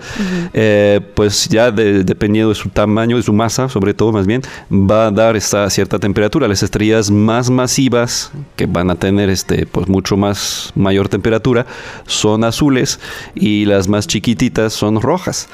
[0.54, 4.42] eh, pues ya de- dependiendo de su tamaño, de su masa, sobre todo más bien,
[4.72, 6.48] va a dar esta cierta temperatura.
[6.48, 11.66] Las estrellas más masivas, que van a tener este, pues mucho más mayor temperatura,
[12.06, 13.00] son azules
[13.36, 15.48] y las más chiquititas son rojas.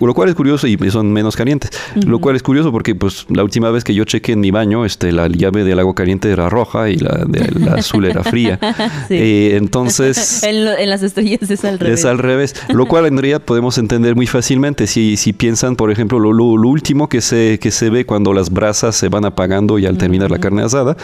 [0.00, 1.70] Lo cual es curioso y son menos calientes.
[1.94, 4.84] Lo cual es curioso porque pues la última vez que yo chequé en mi baño,
[4.84, 8.58] este, la llave del agua caliente era roja y la del azul era fría.
[9.08, 9.14] Sí.
[9.14, 10.42] Eh, entonces...
[10.42, 12.00] en, lo- en las estrellas es al revés.
[12.00, 12.54] Es al revés.
[12.68, 14.86] Lo cual en realidad podemos entender muy fácilmente.
[14.86, 18.32] Si, si piensan, por ejemplo, lo, lo- lo último que se, que se ve cuando
[18.32, 20.96] las brasas se van apagando y al terminar la carne asada,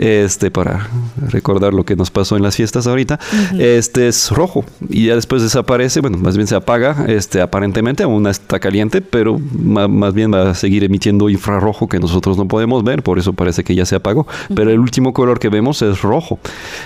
[0.00, 0.88] este, para
[1.28, 3.18] recordar lo que nos pasó en las fiestas ahorita,
[3.58, 4.64] este es rojo.
[4.88, 9.38] Y ya después desaparece, bueno, más bien se apaga, este, aparentemente aún está caliente, pero
[9.38, 13.64] más bien va a seguir emitiendo infrarrojo que nosotros no podemos ver, por eso parece
[13.64, 14.26] que ya se apagó.
[14.54, 16.38] Pero el último color que vemos es rojo.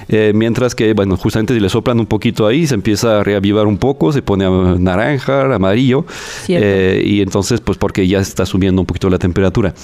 [0.09, 3.67] Eh, mientras que, bueno, justamente si le soplan un poquito ahí, se empieza a reavivar
[3.67, 4.49] un poco, se pone
[4.79, 6.05] naranja, amarillo,
[6.49, 9.75] eh, y entonces, pues porque ya está subiendo un poquito la temperatura.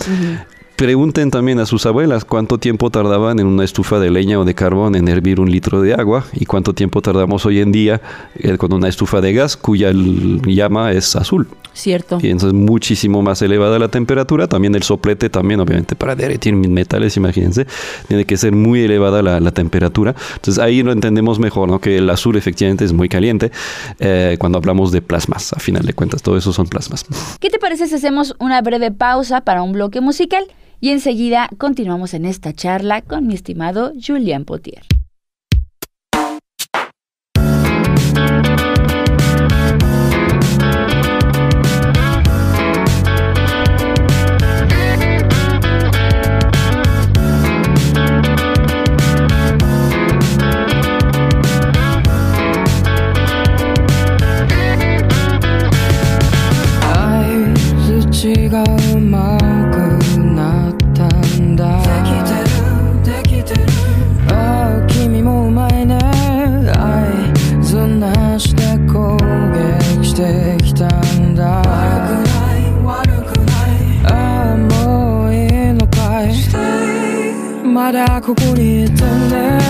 [0.76, 4.54] Pregunten también a sus abuelas cuánto tiempo tardaban en una estufa de leña o de
[4.54, 8.02] carbón en hervir un litro de agua y cuánto tiempo tardamos hoy en día
[8.34, 11.48] eh, con una estufa de gas cuya llama es azul.
[11.72, 12.18] Cierto.
[12.20, 14.48] Y entonces muchísimo más elevada la temperatura.
[14.48, 17.66] También el soplete, también obviamente para derretir metales, imagínense,
[18.06, 20.14] tiene que ser muy elevada la, la temperatura.
[20.34, 21.78] Entonces ahí lo entendemos mejor, ¿no?
[21.78, 23.50] Que el azul efectivamente es muy caliente
[23.98, 25.54] eh, cuando hablamos de plasmas.
[25.54, 27.06] A final de cuentas, todo eso son plasmas.
[27.40, 30.44] ¿Qué te parece si hacemos una breve pausa para un bloque musical
[30.80, 34.82] y enseguida continuamos en esta charla con mi estimado Julian Potier.
[77.86, 79.60] まだここにいてね。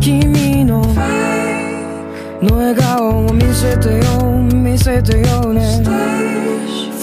[0.00, 0.82] 君の
[2.42, 5.80] の笑顔を見せてよ見せてよね。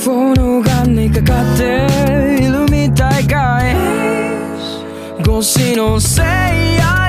[0.04, 1.88] フォーのガンにかかって
[2.44, 3.78] いるみたいかい。
[5.22, 6.26] 越しのせい
[6.80, 7.05] や。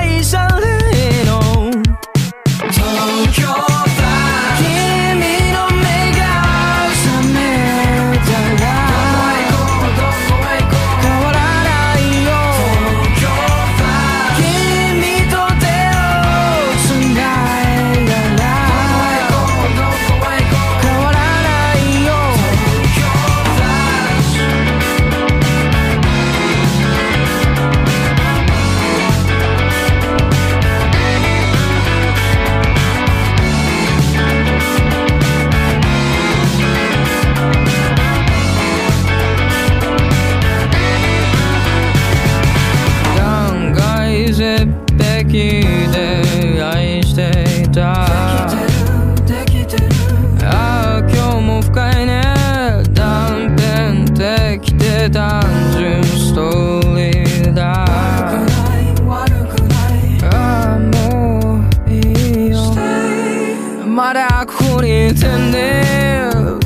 [64.67, 65.83] だここにいてね。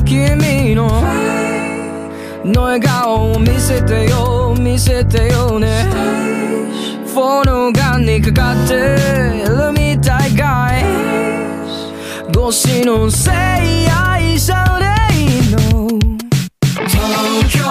[0.04, 1.02] 君の
[2.44, 5.86] の笑顔を見せてよ見せてよね。
[7.06, 10.32] フォルガンにかかってるみたい。
[10.32, 10.84] かい
[12.32, 13.34] 年のせい
[13.88, 15.58] 愛者でいいの。
[16.88, 17.61] 東京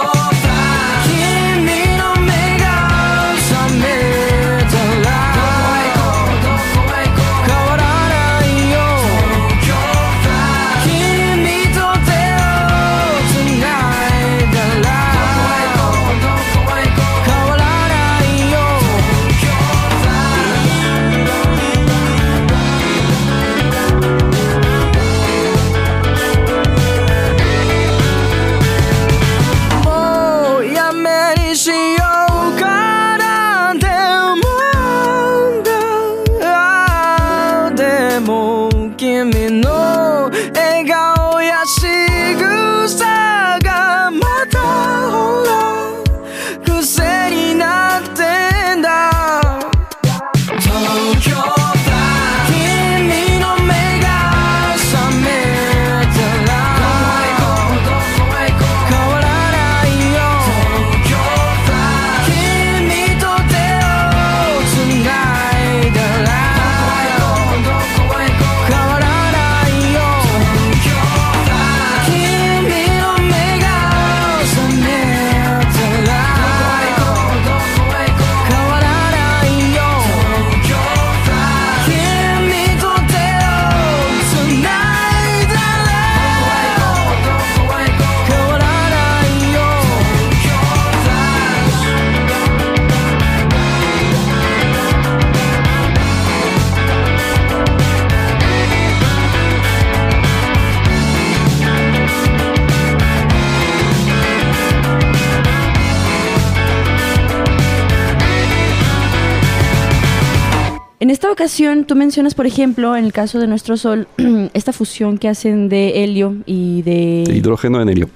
[111.32, 114.08] Ocasión, tú mencionas, por ejemplo, en el caso de nuestro Sol,
[114.54, 118.10] esta fusión que hacen de helio y de De hidrógeno en helio.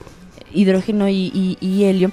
[0.53, 2.11] hidrógeno y, y- y helio.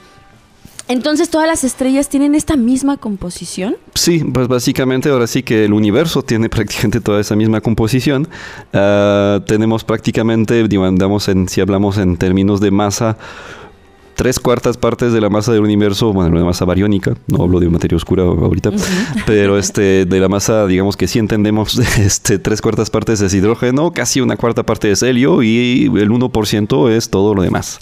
[0.89, 3.77] Entonces, todas las estrellas tienen esta misma composición.
[3.95, 8.29] Sí, pues básicamente ahora sí que el universo tiene prácticamente toda esa misma composición.
[8.73, 13.17] Ah, tenemos prácticamente, digo, andamos en, si hablamos en términos de masa,
[14.15, 17.69] tres cuartas partes de la masa del universo, bueno, la masa bariónica, no hablo de
[17.69, 18.71] materia oscura ahorita,
[19.27, 23.93] pero este, de la masa, digamos que sí entendemos, este, tres cuartas partes es hidrógeno,
[23.93, 27.81] casi una cuarta parte es helio y el 1% es todo lo demás,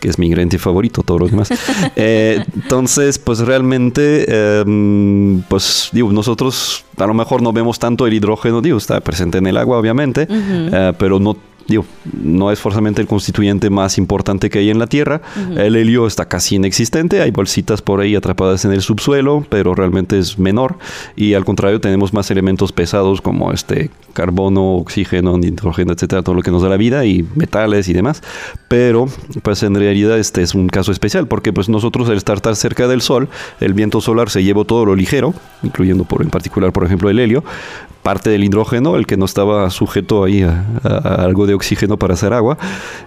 [0.00, 1.48] que es mi ingrediente favorito, todo lo demás.
[1.96, 8.14] Eh, entonces, pues realmente, em, pues digo, nosotros a lo mejor no vemos tanto el
[8.14, 11.36] hidrógeno, digo, está presente en el agua, obviamente, eh, pero no
[11.68, 11.84] digo,
[12.20, 15.20] no es forzosamente el constituyente más importante que hay en la Tierra.
[15.56, 20.18] El helio está casi inexistente, hay bolsitas por ahí atrapadas en el subsuelo, pero realmente
[20.18, 20.78] es menor.
[21.14, 26.42] Y al contrario, tenemos más elementos pesados como este carbono, oxígeno, nitrógeno, etcétera, todo lo
[26.42, 28.22] que nos da la vida y metales y demás.
[28.66, 29.06] Pero,
[29.42, 32.88] pues en realidad este es un caso especial, porque pues nosotros al estar tan cerca
[32.88, 33.28] del Sol,
[33.60, 37.18] el viento solar se llevó todo lo ligero, incluyendo por en particular, por ejemplo, el
[37.18, 37.44] helio,
[38.08, 42.14] parte del hidrógeno, el que no estaba sujeto ahí a, a- algo de oxígeno para
[42.14, 42.56] hacer agua.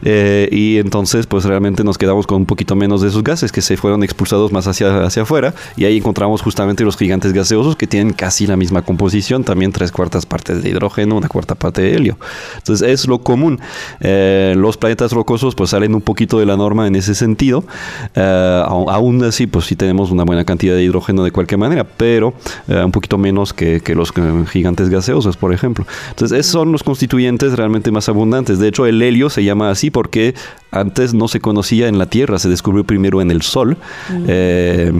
[0.03, 3.61] Eh, y entonces, pues realmente nos quedamos con un poquito menos de esos gases que
[3.63, 5.55] se fueron expulsados más hacia, hacia afuera.
[5.75, 9.91] Y ahí encontramos justamente los gigantes gaseosos que tienen casi la misma composición, también tres
[9.91, 12.17] cuartas partes de hidrógeno, una cuarta parte de helio.
[12.57, 13.59] Entonces, es lo común.
[14.01, 17.63] Eh, los planetas rocosos, pues salen un poquito de la norma en ese sentido.
[18.13, 22.35] Eh, aún así, pues sí tenemos una buena cantidad de hidrógeno de cualquier manera, pero
[22.67, 25.85] eh, un poquito menos que, que los eh, gigantes gaseosos, por ejemplo.
[26.09, 28.59] Entonces, esos son los constituyentes realmente más abundantes.
[28.59, 30.35] De hecho, el helio se llama así porque
[30.71, 33.77] antes no se conocía en la Tierra, se descubrió primero en el Sol.
[34.27, 34.91] Eh,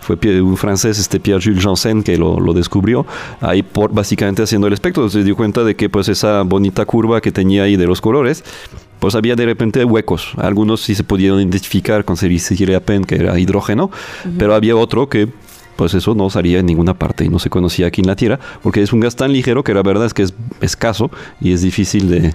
[0.00, 3.06] fue un francés, este Pierre-Jules Janssen, que lo, lo descubrió,
[3.40, 5.08] ahí por, básicamente haciendo el espectro.
[5.08, 8.44] Se dio cuenta de que pues esa bonita curva que tenía ahí de los colores,
[9.00, 10.32] pues había de repente huecos.
[10.36, 13.90] Algunos sí se pudieron identificar con Pen, que era hidrógeno,
[14.38, 15.28] pero había otro que
[15.80, 18.38] pues eso no salía en ninguna parte y no se conocía aquí en la Tierra,
[18.62, 21.10] porque es un gas tan ligero que la verdad es que es escaso
[21.40, 22.34] y es difícil de,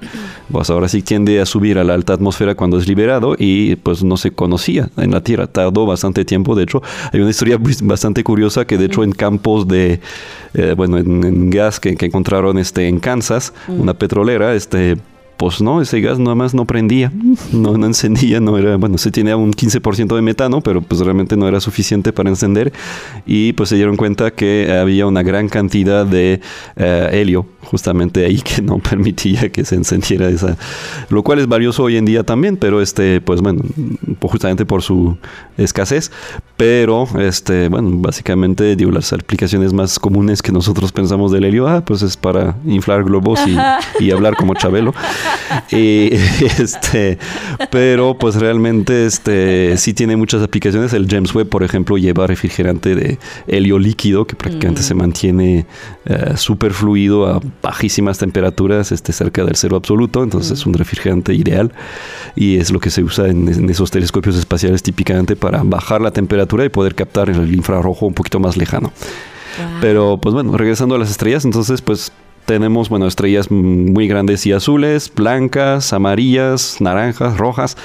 [0.52, 4.04] pues ahora sí tiende a subir a la alta atmósfera cuando es liberado y pues
[4.04, 6.82] no se conocía en la Tierra, tardó bastante tiempo, de hecho
[7.14, 10.00] hay una historia pues, bastante curiosa que de hecho en campos de,
[10.56, 14.98] eh, bueno, en, en gas que, que encontraron este, en Kansas, una petrolera, este
[15.38, 17.12] pues no, ese gas nada más no prendía,
[17.52, 21.36] no, no encendía, no era, bueno, se tenía un 15% de metano, pero pues realmente
[21.36, 22.72] no era suficiente para encender.
[23.26, 26.42] Y pues se dieron cuenta que había una gran cantidad de
[26.76, 30.58] eh, helio justamente ahí que no permitía que se encendiera esa,
[31.10, 33.62] lo cual es valioso hoy en día también, pero este, pues bueno,
[34.20, 35.18] pues justamente por su
[35.58, 36.12] escasez,
[36.58, 41.84] pero este, bueno, básicamente digo, las aplicaciones más comunes que nosotros pensamos del helio, ah,
[41.84, 43.58] pues es para inflar globos y,
[44.04, 44.94] y hablar como Chabelo.
[45.72, 46.14] Y,
[46.60, 47.18] este,
[47.72, 50.94] pero pues realmente este, sí tiene muchas aplicaciones.
[50.94, 55.66] El James Webb, por ejemplo, lleva refrigerante de helio líquido que prácticamente se mantiene
[56.06, 60.24] eh, súper fluido a bajísimas temperaturas, este, cerca del cero absoluto.
[60.24, 61.74] Entonces es un refrigerante ideal
[62.34, 66.12] y es lo que se usa en, en esos telescopios espaciales típicamente para bajar la
[66.12, 68.92] temperatura y poder captar el infrarrojo un poquito más lejano.
[69.82, 72.12] Pero pues bueno, regresando a las estrellas, entonces pues
[72.46, 77.78] tenemos, bueno, estrellas muy grandes y azules, blancas, amarillas, naranjas, rojas.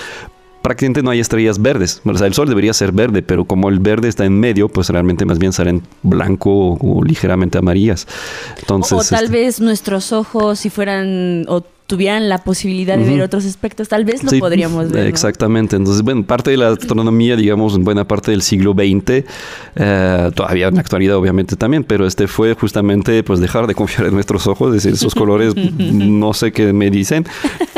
[0.62, 2.02] Prácticamente no hay estrellas verdes.
[2.04, 4.90] O sea, el Sol debería ser verde, pero como el verde está en medio, pues
[4.90, 8.06] realmente más bien salen blanco o, ligeramente amarillas.
[8.58, 13.20] Entonces, o tal este, vez nuestros ojos, si fueran o tuvieran la posibilidad de ver
[13.20, 15.02] otros aspectos, tal vez lo Sí, podríamos ver.
[15.02, 15.08] ¿no?
[15.08, 15.74] Exactamente.
[15.74, 19.24] Entonces, bueno, parte de la astronomía, digamos, en buena parte del siglo XX,
[19.74, 24.06] eh, todavía en la actualidad obviamente también, pero este fue justamente pues dejar de confiar
[24.06, 27.26] en nuestros ojos, decir, esos colores no sé qué me dicen,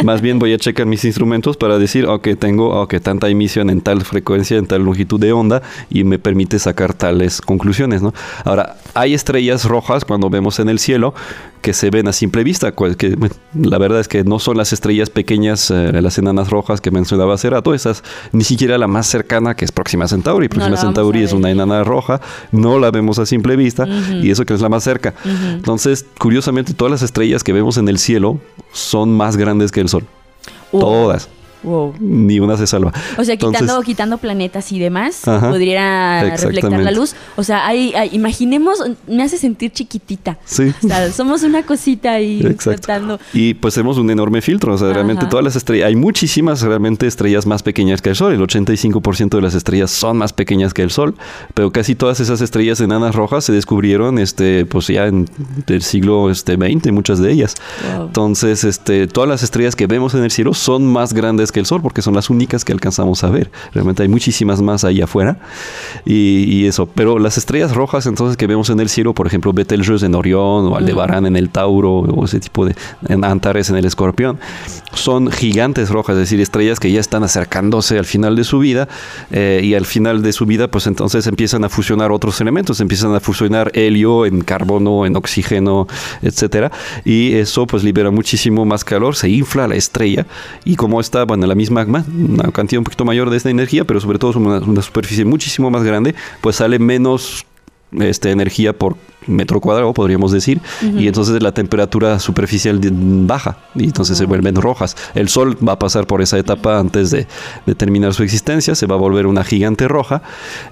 [0.04, 3.80] más bien voy a checar mis instrumentos para decir, ok, tengo ok, tanta emisión en
[3.80, 8.12] tal frecuencia, en tal longitud de onda y me permite sacar tales conclusiones, ¿no?
[8.44, 11.14] Ahora, hay estrellas rojas cuando vemos en el cielo
[11.62, 13.16] que se ven a simple vista, que
[13.54, 17.50] la verdad que no son las estrellas pequeñas, eh, las enanas rojas que mencionaba hace
[17.50, 20.48] rato, esas ni siquiera la más cercana que es Próxima Centauri.
[20.48, 24.44] Próxima vamos Centauri es una enana roja, no la vemos a simple vista y eso
[24.44, 25.14] que es la más cerca.
[25.24, 28.38] Entonces, curiosamente, todas las estrellas que vemos en el cielo
[28.72, 30.05] son más grandes que el Sol.
[30.70, 31.28] Todas.
[31.62, 31.94] Wow.
[32.00, 32.92] Ni una se salva.
[33.18, 35.50] O sea, quitando, Entonces- quitando planetas y demás, Ajá.
[35.50, 37.14] podría reflectar la luz.
[37.36, 40.38] O sea, hay, hay- imaginemos, me hace sentir chiquitita.
[40.44, 40.72] Sí.
[40.82, 43.18] O sea, somos una cosita ahí flotando.
[43.32, 45.30] Y pues tenemos un enorme filtro, o sea, realmente Ajá.
[45.30, 49.42] todas las estrellas, hay muchísimas realmente estrellas más pequeñas que el Sol, el 85% de
[49.42, 51.14] las estrellas son más pequeñas que el Sol,
[51.54, 55.28] pero casi todas esas estrellas enanas rojas se descubrieron este pues ya en
[55.66, 57.54] el siglo este 20, muchas de ellas.
[57.96, 58.06] Wow.
[58.06, 61.66] Entonces, este todas las estrellas que vemos en el cielo son más grandes que el
[61.66, 63.50] Sol porque son las únicas que alcanzamos a ver.
[63.72, 65.38] Realmente hay muchísimas más ahí afuera.
[66.05, 69.53] Y, y eso, pero las estrellas rojas entonces que vemos en el cielo, por ejemplo,
[69.53, 72.74] Betelgeuse en Orión o Aldebarán en el Tauro o ese tipo de
[73.09, 74.38] en Antares en el Escorpión,
[74.94, 78.88] son gigantes rojas, es decir, estrellas que ya están acercándose al final de su vida
[79.30, 83.14] eh, y al final de su vida pues entonces empiezan a fusionar otros elementos, empiezan
[83.14, 85.86] a fusionar helio en carbono, en oxígeno,
[86.22, 86.70] etcétera,
[87.05, 90.26] y eso pues libera muchísimo más calor, se infla la estrella.
[90.64, 94.01] Y como está, bueno, la misma una cantidad un poquito mayor de esta energía, pero
[94.01, 97.47] sobre todo una, una superficie muchísimo más grande, pues sale menos
[97.93, 104.18] este, energía por metro cuadrado, podríamos decir, y entonces la temperatura superficial baja y entonces
[104.18, 104.96] se vuelven rojas.
[105.14, 107.26] El Sol va a pasar por esa etapa antes de,
[107.66, 110.22] de terminar su existencia, se va a volver una gigante roja,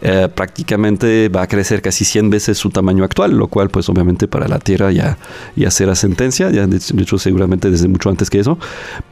[0.03, 4.29] eh, prácticamente va a crecer casi 100 veces su tamaño actual, lo cual pues obviamente
[4.29, 5.19] para la Tierra ya,
[5.57, 8.59] ya será sentencia, ya de, de hecho seguramente desde mucho antes que eso,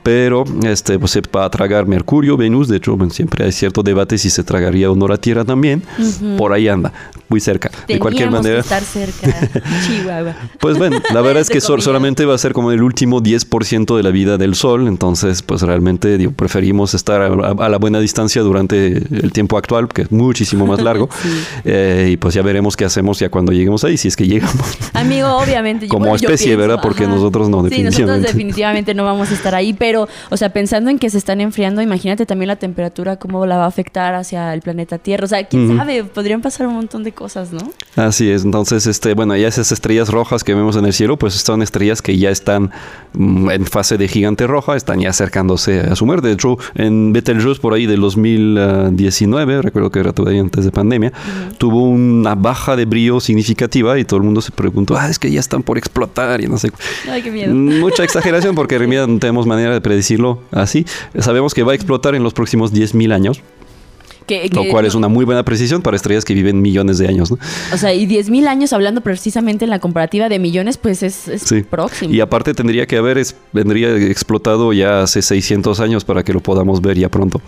[0.02, 3.82] pero este, pues se va a tragar Mercurio, Venus, de hecho bueno, siempre hay cierto
[3.82, 5.82] debate si se tragaría o no la Tierra también,
[6.36, 6.92] por ahí anda,
[7.28, 7.70] muy cerca.
[7.86, 8.56] de cualquier manera.
[8.56, 9.27] que estar cerca,
[9.86, 10.34] Chihuahua.
[10.60, 14.02] Pues bueno, la verdad es que solamente va a ser como el último 10% de
[14.02, 17.26] la vida del Sol, entonces pues realmente digo, preferimos estar a,
[17.64, 21.08] a la buena distancia durante el tiempo actual, que es muchísimo más largo,
[21.64, 24.78] Eh, y pues ya veremos qué hacemos ya cuando lleguemos ahí, si es que llegamos.
[24.94, 25.86] Amigo, obviamente.
[25.86, 26.78] yo- Como bueno, especie, ¿verdad?
[26.82, 27.90] Porque nosotros no, Sí, nosotros
[28.22, 28.26] definitivamente.
[28.28, 31.82] definitivamente no vamos a estar ahí, pero, o sea, pensando en que se están enfriando,
[31.82, 35.24] imagínate también la temperatura, cómo la va a afectar hacia el planeta Tierra.
[35.24, 37.70] O sea, quién sabe, podrían pasar un montón de cosas, ¿no?
[37.96, 41.34] Así es, entonces, este, bueno, ya esas estrellas rojas que vemos en el cielo, pues
[41.34, 42.70] son estrellas que ya están
[43.14, 46.28] mm, en fase de gigante roja, están ya acercándose a su muerte.
[46.28, 51.12] De hecho, en Betelgeuse, por ahí del 2019, recuerdo que era todavía antes de pandemia,
[51.58, 55.32] tuvo una baja de brillo significativa y todo el mundo se preguntó, ah, es que
[55.32, 56.70] ya están por explotar y no sé.
[57.10, 57.52] Ay, qué miedo.
[57.52, 60.86] Mucha exageración porque en realidad no tenemos manera de predecirlo así.
[61.18, 63.42] Sabemos que va a explotar en los próximos 10.000 años,
[64.28, 67.08] Que- lo que- cual es una muy buena precisión para estrellas que viven millones de
[67.08, 67.30] años.
[67.32, 67.38] ¿no?
[67.72, 71.42] O sea, y 10.000 años hablando precisamente en la comparativa de millones, pues es, es
[71.42, 71.62] Sí.
[71.62, 72.12] próximo.
[72.14, 76.40] Y aparte tendría que haber, es- vendría explotado ya hace 600 años para que lo
[76.40, 77.40] podamos ver ya pronto,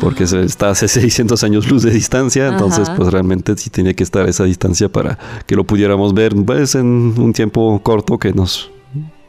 [0.00, 2.96] porque se- está hace 600 años luz de distancia, entonces Ajá.
[2.96, 6.74] pues realmente sí tiene que estar a esa distancia para que lo pudiéramos ver pues
[6.74, 8.70] en un tiempo corto que nos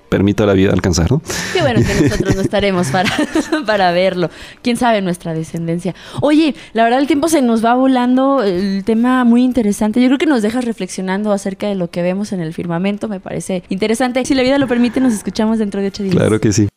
[0.09, 1.21] permita la vida alcanzar, ¿no?
[1.53, 3.11] Qué bueno que nosotros no estaremos para,
[3.65, 4.29] para verlo.
[4.61, 5.95] Quién sabe nuestra descendencia.
[6.21, 10.01] Oye, la verdad el tiempo se nos va volando, el tema muy interesante.
[10.01, 13.19] Yo creo que nos dejas reflexionando acerca de lo que vemos en el firmamento, me
[13.19, 14.23] parece interesante.
[14.25, 16.15] Si la vida lo permite, nos escuchamos dentro de ocho días.
[16.15, 16.67] Claro que sí.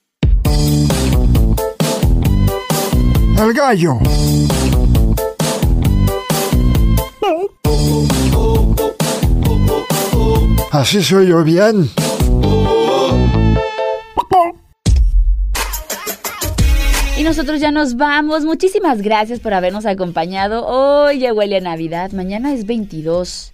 [3.43, 3.99] El gallo.
[10.73, 11.91] Así soy yo bien.
[17.31, 18.45] Nosotros ya nos vamos.
[18.45, 20.67] Muchísimas gracias por habernos acompañado.
[20.67, 22.11] Hoy ya huele a Navidad.
[22.11, 23.53] Mañana es 22.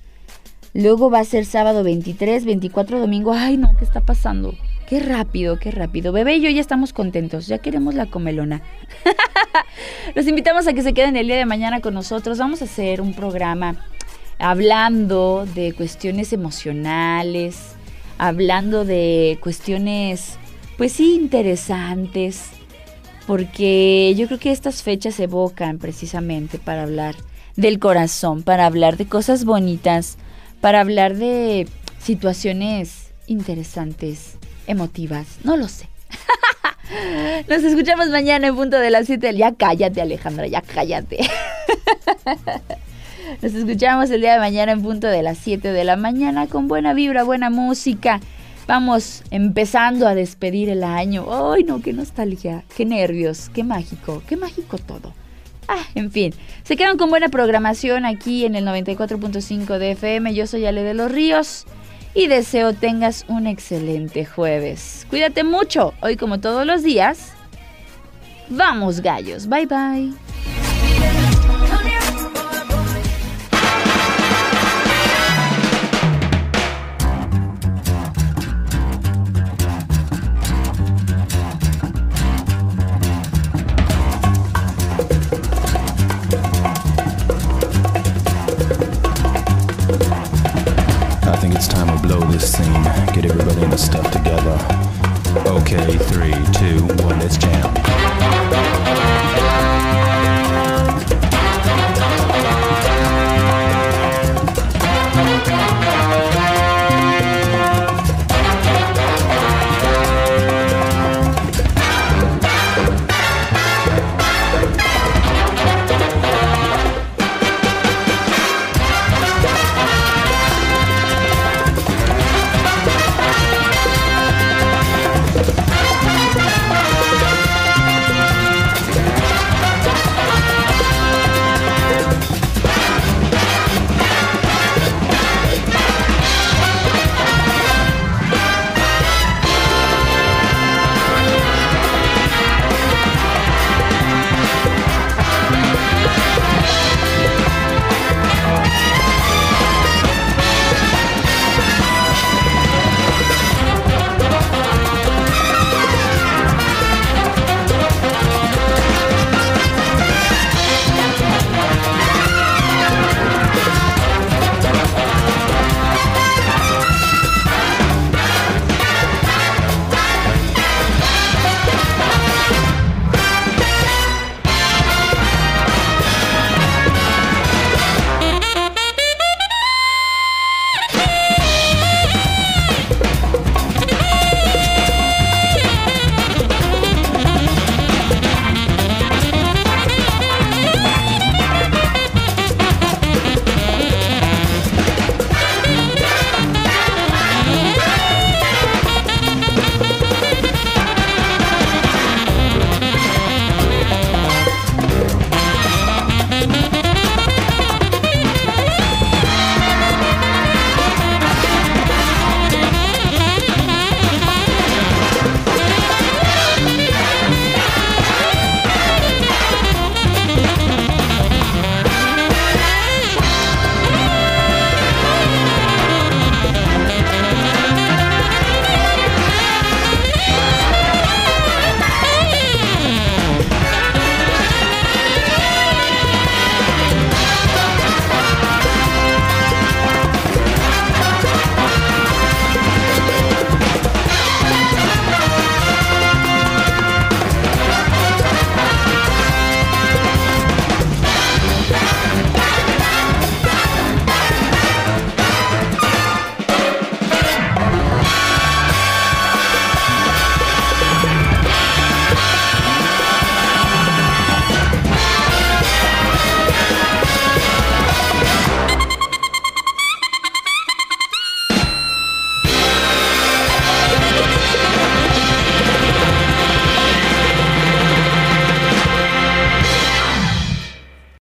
[0.72, 3.34] Luego va a ser sábado 23, 24 domingo.
[3.34, 4.54] Ay, no, ¿qué está pasando?
[4.88, 6.10] Qué rápido, qué rápido.
[6.10, 7.48] Bebé y yo ya estamos contentos.
[7.48, 8.62] Ya queremos la comelona.
[10.14, 12.38] Los invitamos a que se queden el día de mañana con nosotros.
[12.38, 13.76] Vamos a hacer un programa
[14.38, 17.74] hablando de cuestiones emocionales,
[18.16, 20.38] hablando de cuestiones,
[20.78, 22.55] pues sí, interesantes,
[23.26, 27.16] porque yo creo que estas fechas evocan precisamente para hablar
[27.56, 30.16] del corazón, para hablar de cosas bonitas,
[30.60, 31.66] para hablar de
[31.98, 35.88] situaciones interesantes, emotivas, no lo sé.
[37.48, 41.18] Nos escuchamos mañana en punto de las 7 Ya cállate, Alejandra, ya cállate.
[43.42, 46.68] Nos escuchamos el día de mañana en punto de las 7 de la mañana con
[46.68, 48.20] buena vibra, buena música.
[48.66, 51.26] Vamos empezando a despedir el año.
[51.30, 51.80] ¡Ay, no!
[51.80, 52.64] ¡Qué nostalgia!
[52.76, 53.48] ¡Qué nervios!
[53.54, 54.22] ¡Qué mágico!
[54.28, 55.14] ¡Qué mágico todo!
[55.68, 56.34] Ah, en fin.
[56.64, 60.34] Se quedan con buena programación aquí en el 94.5 de FM.
[60.34, 61.66] Yo soy Ale de los Ríos
[62.14, 65.06] y deseo tengas un excelente jueves.
[65.10, 65.92] Cuídate mucho.
[66.00, 67.32] Hoy como todos los días.
[68.48, 69.48] Vamos gallos.
[69.48, 71.35] Bye bye.